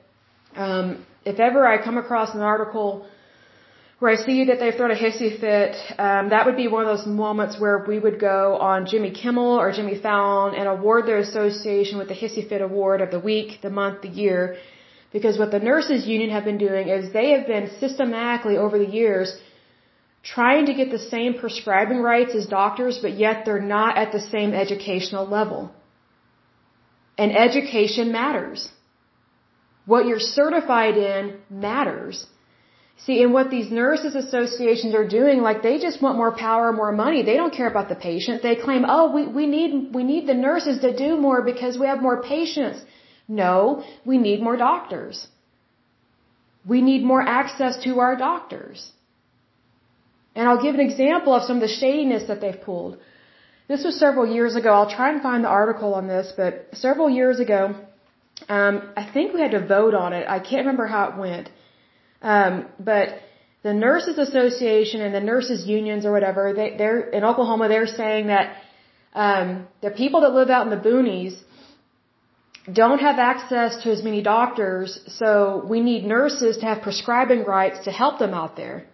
[0.56, 3.06] Um, if ever I come across an article
[4.00, 6.98] where I see that they've thrown a hissy fit, um, that would be one of
[6.98, 11.20] those moments where we would go on Jimmy Kimmel or Jimmy Fallon and award their
[11.20, 14.58] association with the hissy fit award of the week, the month, the year.
[15.12, 18.92] Because what the nurses union have been doing is they have been systematically over the
[19.02, 19.38] years
[20.24, 24.22] trying to get the same prescribing rights as doctors, but yet they're not at the
[24.22, 25.72] same educational level.
[27.18, 28.70] And education matters.
[29.86, 32.26] What you're certified in matters.
[33.06, 36.94] See, and what these nurses associations are doing, like they just want more power, more
[36.94, 37.22] money.
[37.24, 38.42] They don't care about the patient.
[38.42, 41.86] They claim, oh, we, we need, we need the nurses to do more because we
[41.88, 42.80] have more patients.
[43.28, 45.28] No, we need more doctors.
[46.66, 48.92] We need more access to our doctors.
[50.36, 52.98] And I'll give an example of some of the shadiness that they've pulled.
[53.68, 54.74] This was several years ago.
[54.74, 57.76] I'll try and find the article on this, but several years ago,
[58.50, 60.26] um, I think we had to vote on it.
[60.28, 61.50] I can't remember how it went.
[62.22, 63.20] Um, but
[63.64, 67.70] the Nurses Association and the nurses unions or whatever, they, they're in Oklahoma.
[67.70, 68.58] They're saying that
[69.14, 71.36] um, the people that live out in the boonies
[72.72, 77.84] don't have access to as many doctors, so we need nurses to have prescribing rights
[77.86, 78.86] to help them out there.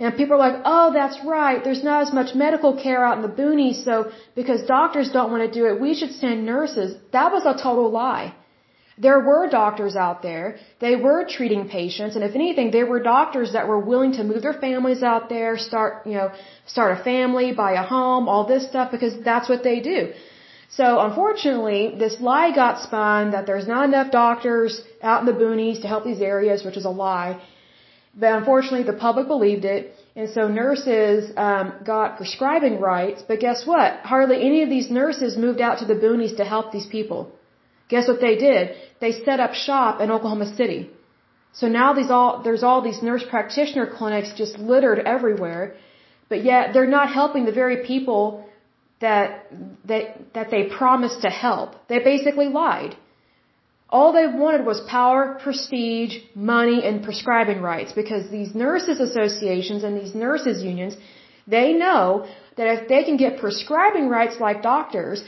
[0.00, 1.62] And people are like, oh, that's right.
[1.62, 3.94] There's not as much medical care out in the boonies, so
[4.34, 6.96] because doctors don't want to do it, we should send nurses.
[7.16, 8.34] That was a total lie.
[9.06, 10.46] There were doctors out there.
[10.84, 14.42] They were treating patients, and if anything, there were doctors that were willing to move
[14.46, 16.28] their families out there, start, you know,
[16.66, 20.00] start a family, buy a home, all this stuff, because that's what they do.
[20.78, 25.80] So unfortunately, this lie got spun that there's not enough doctors out in the boonies
[25.82, 27.40] to help these areas, which is a lie.
[28.14, 33.22] But unfortunately, the public believed it, and so nurses um, got prescribing rights.
[33.26, 34.00] But guess what?
[34.00, 37.32] Hardly any of these nurses moved out to the boonies to help these people.
[37.88, 38.74] Guess what they did?
[39.00, 40.90] They set up shop in Oklahoma City.
[41.52, 45.74] So now these all there's all these nurse practitioner clinics just littered everywhere,
[46.28, 48.44] but yet they're not helping the very people
[49.00, 49.46] that
[49.86, 51.74] that, that they promised to help.
[51.88, 52.96] They basically lied.
[53.96, 60.00] All they wanted was power, prestige, money, and prescribing rights because these nurses associations and
[60.00, 60.96] these nurses unions,
[61.46, 62.26] they know
[62.56, 65.24] that if they can get prescribing rights like doctors,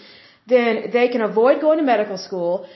[0.47, 2.67] then they can avoid going to medical school.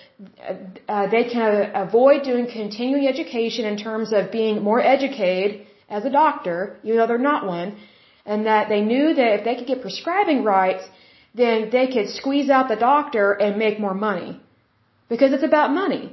[0.89, 6.11] Uh, they can avoid doing continuing education in terms of being more educated as a
[6.11, 7.77] doctor, even though they're not one
[8.27, 10.85] and that they knew that if they could get prescribing rights,
[11.35, 14.41] then they could squeeze out the doctor and make more money.
[15.09, 16.05] Because it's about money.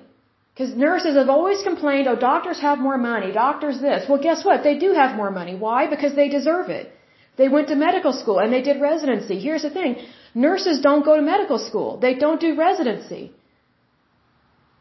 [0.53, 4.07] Because nurses have always complained, oh, doctors have more money, doctors this.
[4.07, 4.63] Well, guess what?
[4.63, 5.55] They do have more money.
[5.55, 5.87] Why?
[5.87, 6.91] Because they deserve it.
[7.37, 9.39] They went to medical school and they did residency.
[9.39, 9.95] Here's the thing.
[10.35, 11.97] Nurses don't go to medical school.
[11.97, 13.31] They don't do residency.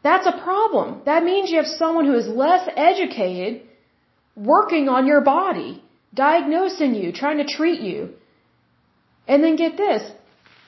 [0.03, 1.01] That's a problem.
[1.05, 3.61] That means you have someone who is less educated
[4.35, 5.81] working on your body
[6.13, 8.09] diagnosing you, trying to treat you.
[9.27, 10.03] And then get this.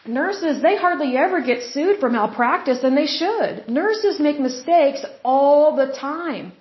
[0.08, 3.68] Nurses, they hardly ever get sued for malpractice and they should.
[3.68, 6.54] Nurses make mistakes all the time.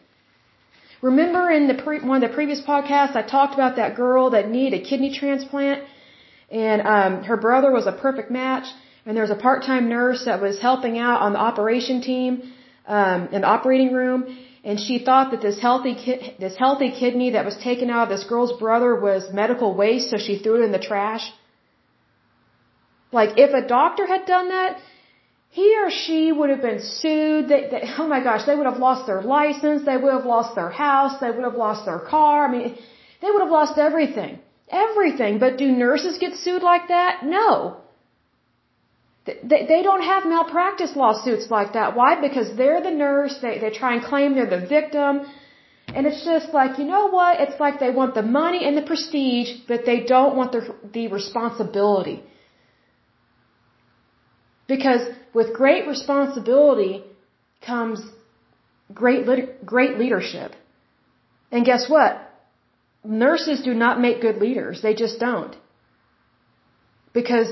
[1.02, 4.48] Remember in the pre- one of the previous podcasts, I talked about that girl that
[4.48, 5.82] needed a kidney transplant
[6.50, 8.66] and um, her brother was a perfect match
[9.04, 12.54] and there was a part-time nurse that was helping out on the operation team
[12.86, 14.24] um, in the operating room
[14.64, 18.08] and she thought that this healthy ki- this healthy kidney that was taken out of
[18.08, 21.30] this girl's brother was medical waste, so she threw it in the trash.
[23.18, 24.72] Like if a doctor had done that,
[25.58, 27.48] he or she would have been sued.
[27.52, 29.84] They, they, oh my gosh, they would have lost their license.
[29.90, 31.14] They would have lost their house.
[31.20, 32.36] They would have lost their car.
[32.46, 32.76] I mean,
[33.22, 34.32] they would have lost everything,
[34.86, 35.38] everything.
[35.44, 37.24] But do nurses get sued like that?
[37.36, 37.76] No.
[39.28, 41.96] They, they don't have malpractice lawsuits like that.
[42.00, 42.10] Why?
[42.26, 43.38] Because they're the nurse.
[43.44, 45.24] They, they try and claim they're the victim.
[45.96, 47.40] And it's just like, you know what?
[47.44, 50.62] It's like they want the money and the prestige, but they don't want the,
[50.96, 52.18] the responsibility.
[54.66, 55.02] Because
[55.32, 57.04] with great responsibility
[57.64, 58.00] comes
[58.92, 59.26] great,
[59.64, 60.54] great leadership.
[61.50, 62.20] And guess what?
[63.04, 64.80] Nurses do not make good leaders.
[64.82, 65.54] They just don't.
[67.12, 67.48] Because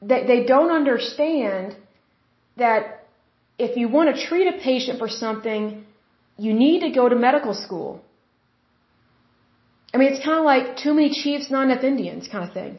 [0.00, 1.76] they, they don't understand
[2.56, 3.04] that
[3.58, 5.84] if you want to treat a patient for something,
[6.38, 8.02] you need to go to medical school.
[9.92, 12.78] I mean, it's kind of like too many chiefs, not enough Indians kind of thing.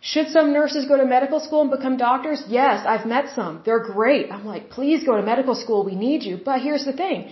[0.00, 2.42] Should some nurses go to medical school and become doctors?
[2.48, 3.60] Yes, I've met some.
[3.64, 4.32] They're great.
[4.32, 5.84] I'm like, please go to medical school.
[5.84, 6.40] We need you.
[6.42, 7.30] But here's the thing.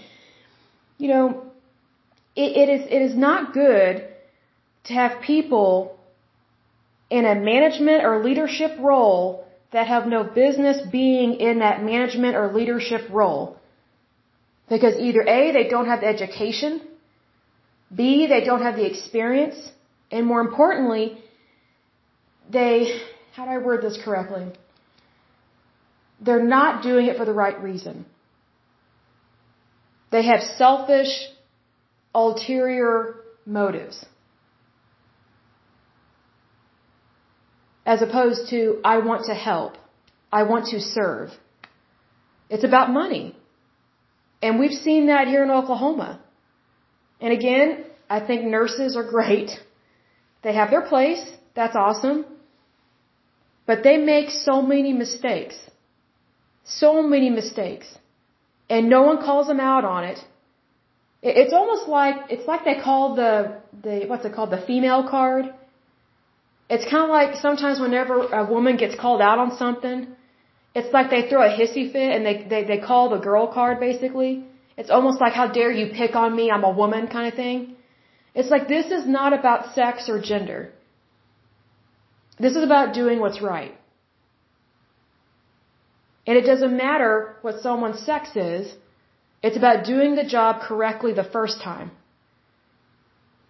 [0.99, 1.47] You know,
[2.37, 4.07] it, it is, it is not good
[4.85, 5.99] to have people
[7.11, 12.53] in a management or leadership role that have no business being in that management or
[12.53, 13.57] leadership role.
[14.69, 16.83] Because either A, they don't have the education,
[17.95, 19.57] B, they don't have the experience,
[20.11, 21.23] and more importantly,
[22.51, 23.01] they,
[23.35, 24.47] how do I word this correctly?
[26.21, 28.07] They're not doing it for the right reason.
[30.11, 31.13] They have selfish,
[32.15, 34.05] ulterior motives.
[37.89, 39.73] as opposed to I want to help.
[40.31, 41.31] I want to serve.
[42.51, 43.35] It's about money.
[44.43, 46.21] And we've seen that here in Oklahoma.
[47.19, 49.51] And again, I think nurses are great.
[50.43, 51.25] They have their place.
[51.57, 52.27] That's awesome.
[53.69, 55.57] But they make so many mistakes.
[56.81, 57.89] So many mistakes.
[58.69, 60.19] And no one calls them out on it.
[61.23, 63.31] It's almost like, it's like they call the,
[63.85, 65.47] the, what's it called, the female card
[66.69, 70.09] it's kind of like sometimes whenever a woman gets called out on something,
[70.75, 73.81] it's like they throw a hissy fit and they, they, they call the girl card
[73.81, 74.45] basically.
[74.77, 77.75] It's almost like, how dare you pick on me, I'm a woman kind of thing.
[78.35, 80.71] It's like this is not about sex or gender.
[82.41, 83.75] This is about doing what's right.
[86.27, 88.75] And it doesn't matter what someone's sex is,
[89.43, 91.91] it's about doing the job correctly the first time.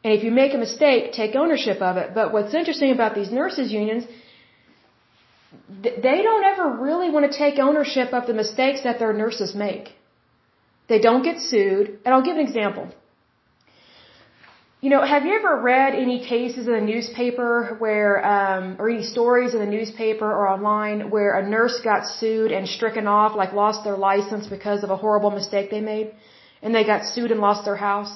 [0.04, 2.14] And if you make a mistake, take ownership of it.
[2.14, 4.04] But what's interesting about these nurses unions,
[6.06, 9.88] they don't ever really want to take ownership of the mistakes that their nurses make.
[10.88, 11.98] They don't get sued.
[12.04, 12.88] And I'll give an example.
[14.80, 19.02] You know, have you ever read any cases in the newspaper where, um, or any
[19.02, 23.52] stories in the newspaper or online where a nurse got sued and stricken off, like
[23.52, 26.14] lost their license because of a horrible mistake they made?
[26.62, 28.12] And they got sued and lost their house?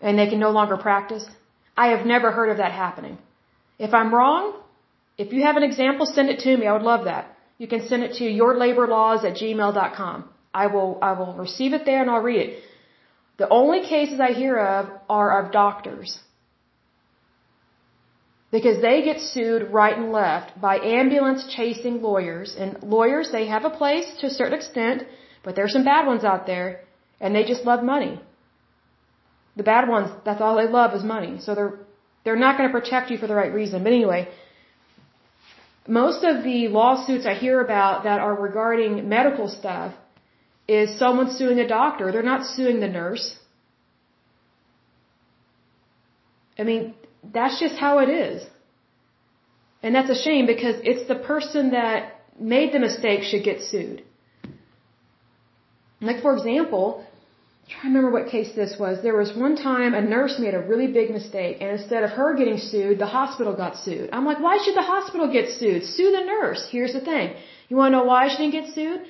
[0.00, 1.26] And they can no longer practice?
[1.76, 3.18] I have never heard of that happening.
[3.80, 4.60] If I'm wrong,
[5.18, 6.66] if you have an example, send it to me.
[6.66, 7.36] I would love that.
[7.58, 10.28] You can send it to yourlaborlaws at gmail.com.
[10.54, 12.62] I will, I will receive it there and I'll read it.
[13.42, 14.82] The only cases I hear of
[15.18, 16.10] are of doctors.
[18.56, 22.54] Because they get sued right and left by ambulance chasing lawyers.
[22.56, 24.98] And lawyers, they have a place to a certain extent,
[25.44, 26.68] but there's some bad ones out there,
[27.20, 28.14] and they just love money.
[29.56, 31.34] The bad ones, that's all they love is money.
[31.40, 31.74] So they're,
[32.24, 33.82] they're not going to protect you for the right reason.
[33.82, 34.28] But anyway,
[35.88, 39.94] most of the lawsuits I hear about that are regarding medical stuff
[40.74, 42.12] is someone suing a doctor.
[42.12, 43.26] They're not suing the nurse.
[46.58, 46.94] I mean,
[47.36, 48.44] that's just how it is.
[49.82, 54.02] And that's a shame because it's the person that made the mistake should get sued.
[56.00, 59.02] Like, for example, I'm trying to remember what case this was.
[59.02, 62.34] There was one time a nurse made a really big mistake, and instead of her
[62.34, 64.10] getting sued, the hospital got sued.
[64.12, 65.84] I'm like, why should the hospital get sued?
[65.84, 66.62] Sue the nurse.
[66.70, 67.34] Here's the thing.
[67.68, 69.00] You want to know why she didn't get sued?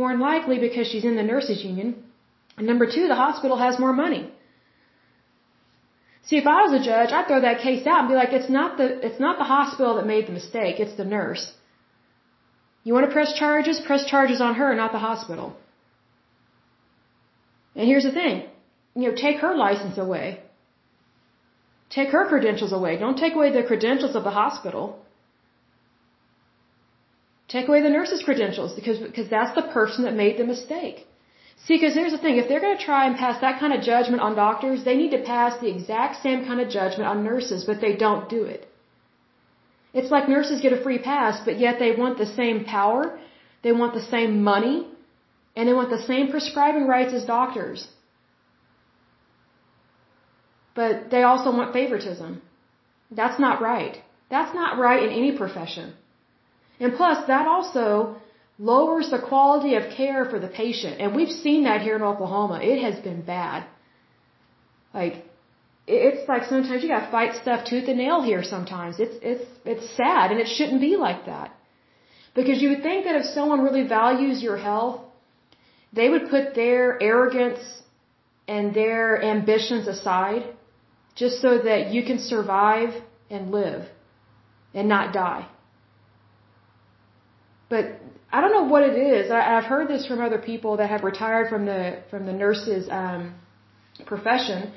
[0.00, 1.90] More than likely because she's in the nurses union.
[2.56, 4.22] And number two, the hospital has more money.
[6.28, 8.50] See, if I was a judge, I'd throw that case out and be like, it's
[8.50, 11.44] not the, it's not the hospital that made the mistake, it's the nurse.
[12.82, 13.80] You want to press charges?
[13.80, 15.56] Press charges on her, not the hospital.
[17.76, 18.44] And here's the thing,
[18.94, 20.40] you know, take her license away.
[21.90, 22.98] Take her credentials away.
[22.98, 24.84] Don't take away the credentials of the hospital.
[27.48, 31.06] Take away the nurse's credentials because, because that's the person that made the mistake.
[31.64, 33.82] See, because here's the thing, if they're going to try and pass that kind of
[33.82, 37.64] judgment on doctors, they need to pass the exact same kind of judgment on nurses,
[37.64, 38.68] but they don't do it.
[39.94, 43.18] It's like nurses get a free pass, but yet they want the same power,
[43.62, 44.86] they want the same money,
[45.56, 47.88] and they want the same prescribing rights as doctors.
[50.74, 52.42] But they also want favoritism.
[53.10, 54.02] That's not right.
[54.28, 55.94] That's not right in any profession.
[56.80, 58.16] And plus, that also
[58.58, 61.00] lowers the quality of care for the patient.
[61.00, 62.60] And we've seen that here in Oklahoma.
[62.62, 63.66] It has been bad.
[64.94, 65.24] Like,
[65.86, 68.98] it's like sometimes you gotta fight stuff tooth and nail here sometimes.
[68.98, 71.54] It's, it's, it's sad and it shouldn't be like that.
[72.34, 75.00] Because you would think that if someone really values your health,
[75.92, 77.60] they would put their arrogance
[78.48, 80.44] and their ambitions aside
[81.14, 82.90] just so that you can survive
[83.30, 83.86] and live
[84.74, 85.48] and not die.
[87.68, 88.00] But
[88.32, 89.30] I don't know what it is.
[89.30, 92.88] I, I've heard this from other people that have retired from the from the nurses
[92.90, 93.34] um,
[94.04, 94.72] profession.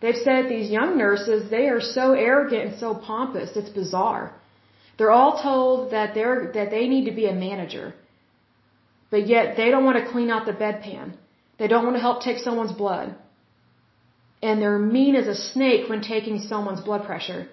[0.00, 3.56] They've said these young nurses they are so arrogant and so pompous.
[3.56, 4.34] It's bizarre.
[4.96, 7.94] They're all told that they're that they need to be a manager,
[9.10, 11.14] but yet they don't want to clean out the bedpan.
[11.58, 13.16] They don't want to help take someone's blood,
[14.42, 17.48] and they're mean as a snake when taking someone's blood pressure.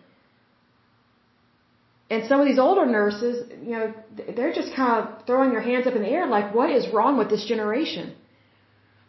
[2.09, 3.93] And some of these older nurses, you know,
[4.35, 7.17] they're just kind of throwing their hands up in the air like, what is wrong
[7.17, 8.13] with this generation?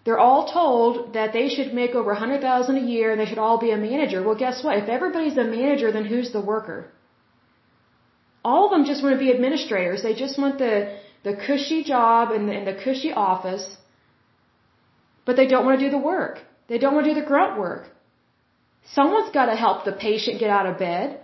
[0.05, 3.27] They're all told that they should make over a hundred thousand a year and they
[3.27, 4.23] should all be a manager.
[4.23, 4.79] Well, guess what?
[4.79, 6.79] If everybody's a manager, then who's the worker?
[8.45, 10.03] All of them just want to be administrators.
[10.03, 10.75] They just want the
[11.25, 13.67] the cushy job and the, and the cushy office,
[15.25, 16.39] but they don't want to do the work.
[16.69, 17.85] They don't want to do the grunt work.
[18.99, 21.21] Someone's got to help the patient get out of bed.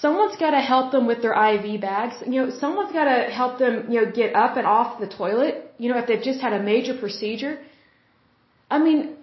[0.00, 2.16] Someone's got to help them with their IV bags.
[2.26, 5.74] You know, someone's got to help them, you know, get up and off the toilet,
[5.78, 7.58] you know, if they've just had a major procedure.
[8.70, 9.16] I mean,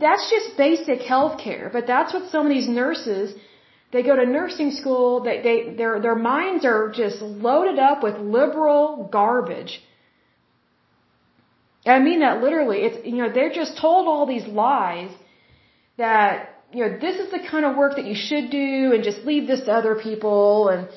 [0.00, 3.34] that's just basic health care, but that's what some of these nurses,
[3.92, 8.16] they go to nursing school, they, they, their, their minds are just loaded up with
[8.16, 9.82] liberal garbage.
[11.84, 12.78] I mean that literally.
[12.86, 15.10] It's, you know, they're just told all these lies
[15.98, 19.24] that you know, this is the kind of work that you should do and just
[19.30, 20.88] leave this to other people and,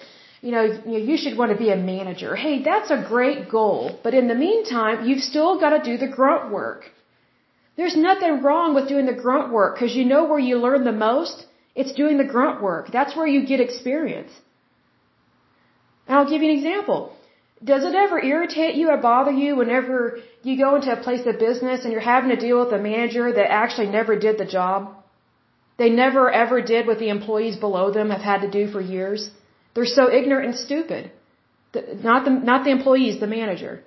[0.41, 2.35] you know, you should want to be a manager.
[2.35, 3.99] Hey, that's a great goal.
[4.03, 6.91] But in the meantime, you've still got to do the grunt work.
[7.77, 10.99] There's nothing wrong with doing the grunt work because you know where you learn the
[11.09, 11.45] most?
[11.73, 12.91] It's doing the grunt work.
[12.91, 14.31] That's where you get experience.
[16.07, 17.17] And I'll give you an example.
[17.63, 21.39] Does it ever irritate you or bother you whenever you go into a place of
[21.39, 24.93] business and you're having to deal with a manager that actually never did the job?
[25.77, 29.29] They never ever did what the employees below them have had to do for years.
[29.73, 31.11] They're so ignorant and stupid.
[31.73, 33.83] The, not the, not the employees, the manager.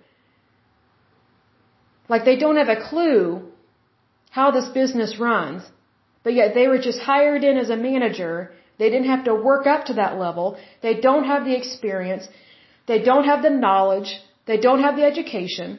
[2.09, 3.43] Like they don't have a clue
[4.31, 5.63] how this business runs.
[6.25, 8.53] but yet they were just hired in as a manager.
[8.79, 10.47] They didn't have to work up to that level.
[10.83, 12.29] They don't have the experience.
[12.87, 14.11] They don't have the knowledge.
[14.51, 15.71] They don't have the education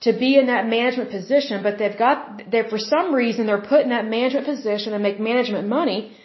[0.00, 3.82] to be in that management position, but they've got, they for some reason they're put
[3.82, 6.16] in that management position and make management money,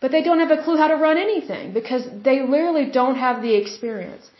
[0.00, 3.42] but they don't have a clue how to run anything because they literally don't have
[3.42, 4.30] the experience.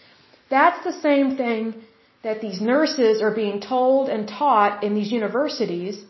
[0.49, 1.74] That's the same thing
[2.22, 6.05] that these nurses are being told and taught in these universities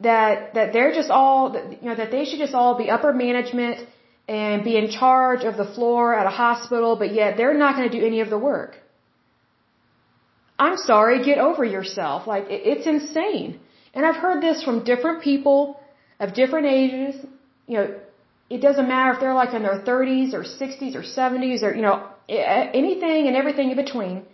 [0.00, 1.40] that that they're just all
[1.80, 3.86] you know that they should just all be upper management
[4.28, 7.88] and be in charge of the floor at a hospital but yet they're not going
[7.88, 8.72] to do any of the work
[10.58, 12.26] I'm sorry, get over yourself.
[12.26, 13.60] Like, it's insane.
[13.92, 15.80] And I've heard this from different people
[16.20, 17.16] of different ages.
[17.66, 17.94] You know,
[18.50, 21.82] it doesn't matter if they're like in their 30s or 60s or 70s or, you
[21.82, 24.24] know, anything and everything in between.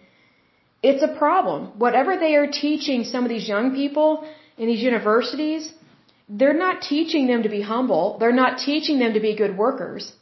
[0.83, 1.73] It's a problem.
[1.79, 5.73] Whatever they are teaching some of these young people in these universities,
[6.29, 8.19] they're not teaching them to be humble.
[8.19, 10.13] They're not teaching them to be good workers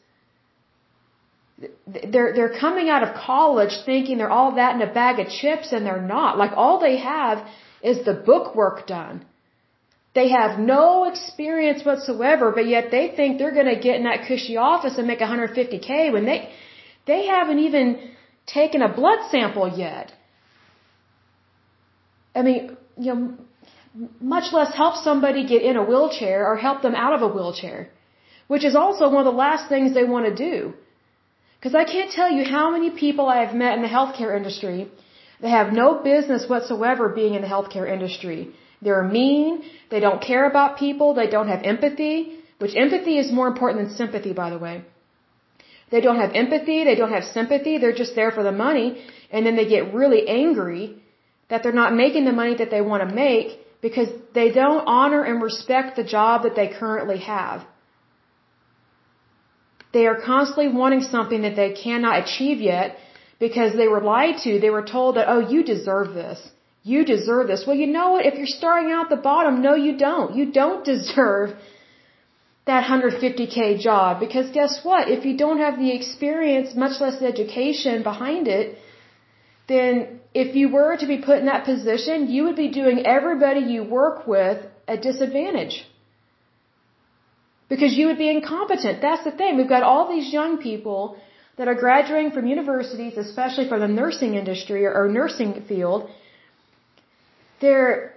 [1.86, 5.72] they're they're coming out of college thinking they're all that in a bag of chips
[5.72, 6.38] and they're not.
[6.38, 7.46] Like all they have
[7.82, 9.24] is the book work done.
[10.14, 14.26] They have no experience whatsoever, but yet they think they're going to get in that
[14.28, 16.40] cushy office and make 150k when they
[17.06, 17.86] they haven't even
[18.46, 20.12] taken a blood sample yet.
[22.34, 23.34] I mean, you know,
[24.20, 27.90] much less help somebody get in a wheelchair or help them out of a wheelchair,
[28.46, 30.74] which is also one of the last things they want to do.
[31.58, 34.88] Because I can't tell you how many people I have met in the healthcare industry
[35.40, 38.50] that have no business whatsoever being in the healthcare industry.
[38.80, 43.48] They're mean, they don't care about people, they don't have empathy, which empathy is more
[43.48, 44.84] important than sympathy, by the way.
[45.90, 49.02] They don't have empathy, they don't have sympathy, they're just there for the money,
[49.32, 50.82] and then they get really angry
[51.48, 55.22] that they're not making the money that they want to make because they don't honor
[55.24, 57.64] and respect the job that they currently have.
[59.92, 62.98] They are constantly wanting something that they cannot achieve yet
[63.38, 64.60] because they were lied to.
[64.60, 66.40] They were told that, oh, you deserve this.
[66.82, 67.64] You deserve this.
[67.66, 68.26] Well, you know what?
[68.26, 70.34] If you're starting out the bottom, no, you don't.
[70.34, 71.56] You don't deserve
[72.66, 75.08] that 150k job because guess what?
[75.16, 78.78] If you don't have the experience, much less the education behind it,
[79.68, 83.60] then if you were to be put in that position, you would be doing everybody
[83.60, 85.76] you work with a disadvantage
[87.68, 89.00] because you would be incompetent.
[89.02, 89.56] That's the thing.
[89.56, 91.18] We've got all these young people
[91.56, 96.08] that are graduating from universities, especially from the nursing industry or, nursing field.
[97.60, 98.14] They're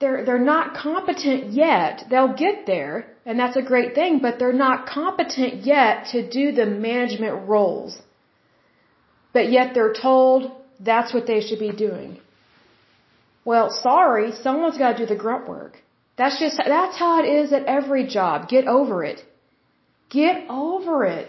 [0.00, 2.04] they're they're not competent yet.
[2.10, 2.94] They'll get there,
[3.26, 8.00] and that's a great thing, but they're not competent yet to do the management roles.
[9.34, 12.18] But yet they're told that's what they should be doing.
[13.44, 15.76] Well, sorry, someone's got to do the grunt work.
[16.20, 18.48] That's just, that's how it is at every job.
[18.54, 19.20] Get over it.
[20.10, 21.28] Get over it.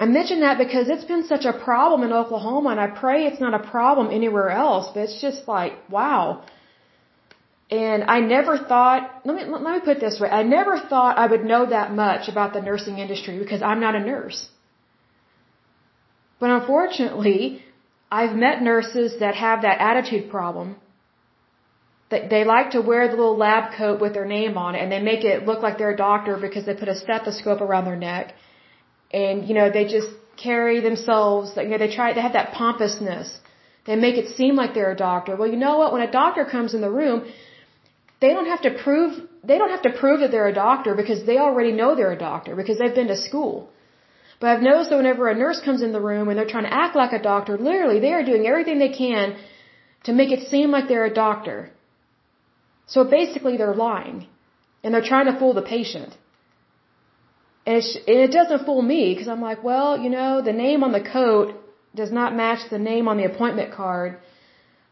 [0.00, 3.42] I mention that because it's been such a problem in Oklahoma and I pray it's
[3.46, 6.44] not a problem anywhere else, but it's just like, wow.
[7.70, 10.28] And I never thought, let me, let me put this way.
[10.40, 13.94] I never thought I would know that much about the nursing industry because I'm not
[13.94, 14.40] a nurse.
[16.40, 17.62] But unfortunately,
[18.10, 20.76] I've met nurses that have that attitude problem
[22.32, 25.02] they like to wear the little lab coat with their name on it and they
[25.12, 28.34] make it look like they're a doctor because they put a stethoscope around their neck.
[29.12, 33.28] And, you know, they just carry themselves, you know, they try, they have that pompousness.
[33.86, 35.36] They make it seem like they're a doctor.
[35.36, 35.92] Well, you know what?
[35.92, 37.18] When a doctor comes in the room,
[38.20, 39.10] they don't have to prove,
[39.50, 42.24] they don't have to prove that they're a doctor because they already know they're a
[42.30, 43.68] doctor because they've been to school.
[44.40, 46.74] But I've noticed that whenever a nurse comes in the room and they're trying to
[46.84, 49.36] act like a doctor, literally they are doing everything they can
[50.04, 51.70] to make it seem like they're a doctor.
[52.86, 54.26] So basically they're lying.
[54.82, 56.12] And they're trying to fool the patient.
[57.66, 60.92] And, and it doesn't fool me because I'm like, well, you know, the name on
[60.92, 61.54] the coat
[61.94, 64.18] does not match the name on the appointment card.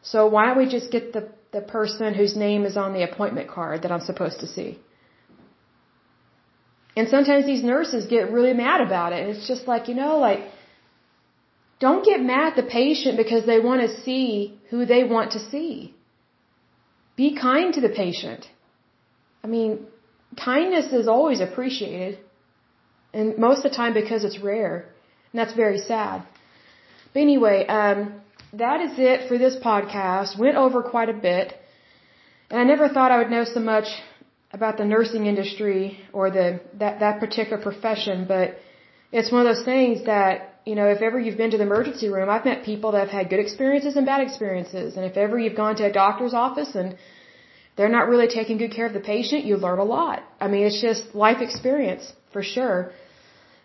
[0.03, 3.49] So why don't we just get the, the person whose name is on the appointment
[3.51, 4.79] card that I'm supposed to see?
[6.97, 9.21] And sometimes these nurses get really mad about it.
[9.23, 10.41] And it's just like, you know, like,
[11.81, 15.41] don't get mad at the patient because they want to see who they want to
[15.51, 15.95] see.
[17.17, 18.49] Be kind to the patient.
[19.45, 19.87] I mean,
[20.37, 22.19] kindness is always appreciated.
[23.13, 24.87] And most of the time because it's rare.
[25.33, 26.23] And that's very sad.
[27.13, 28.21] But anyway, um,
[28.55, 30.39] that is it for this podcast.
[30.39, 31.55] Went over quite a bit.
[32.51, 33.89] And I never thought I would know so much
[34.53, 38.59] about the nursing industry or the that, that particular profession, but
[39.11, 42.09] it's one of those things that, you know, if ever you've been to the emergency
[42.09, 44.97] room, I've met people that have had good experiences and bad experiences.
[44.97, 46.97] And if ever you've gone to a doctor's office and
[47.77, 50.23] they're not really taking good care of the patient, you learn a lot.
[50.41, 52.93] I mean, it's just life experience for sure.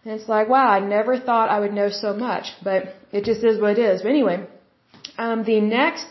[0.03, 3.43] And it's like, wow, I never thought I would know so much, but it just
[3.43, 4.01] is what it is.
[4.01, 4.47] But anyway,
[5.17, 6.07] um, the next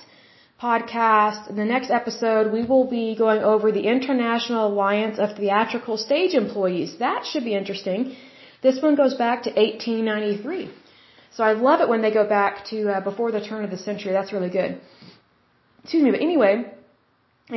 [0.60, 6.34] podcast, the next episode, we will be going over the International Alliance of Theatrical Stage
[6.34, 6.98] Employees.
[6.98, 8.16] That should be interesting.
[8.66, 10.70] This one goes back to 1893.
[11.36, 13.82] So I love it when they go back to uh, before the turn of the
[13.88, 14.12] century.
[14.18, 14.80] That's really good.
[15.82, 16.52] Excuse me, but anyway,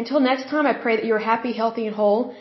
[0.02, 2.36] until next time, I pray that you're happy, healthy, and whole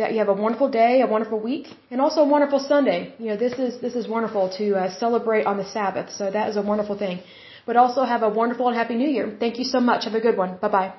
[0.00, 3.00] that you have a wonderful day, a wonderful week, and also a wonderful Sunday.
[3.18, 6.48] You know, this is this is wonderful to uh, celebrate on the Sabbath, so that
[6.50, 7.18] is a wonderful thing.
[7.66, 9.26] But also have a wonderful and happy New Year.
[9.44, 10.04] Thank you so much.
[10.08, 10.56] Have a good one.
[10.64, 10.90] Bye bye.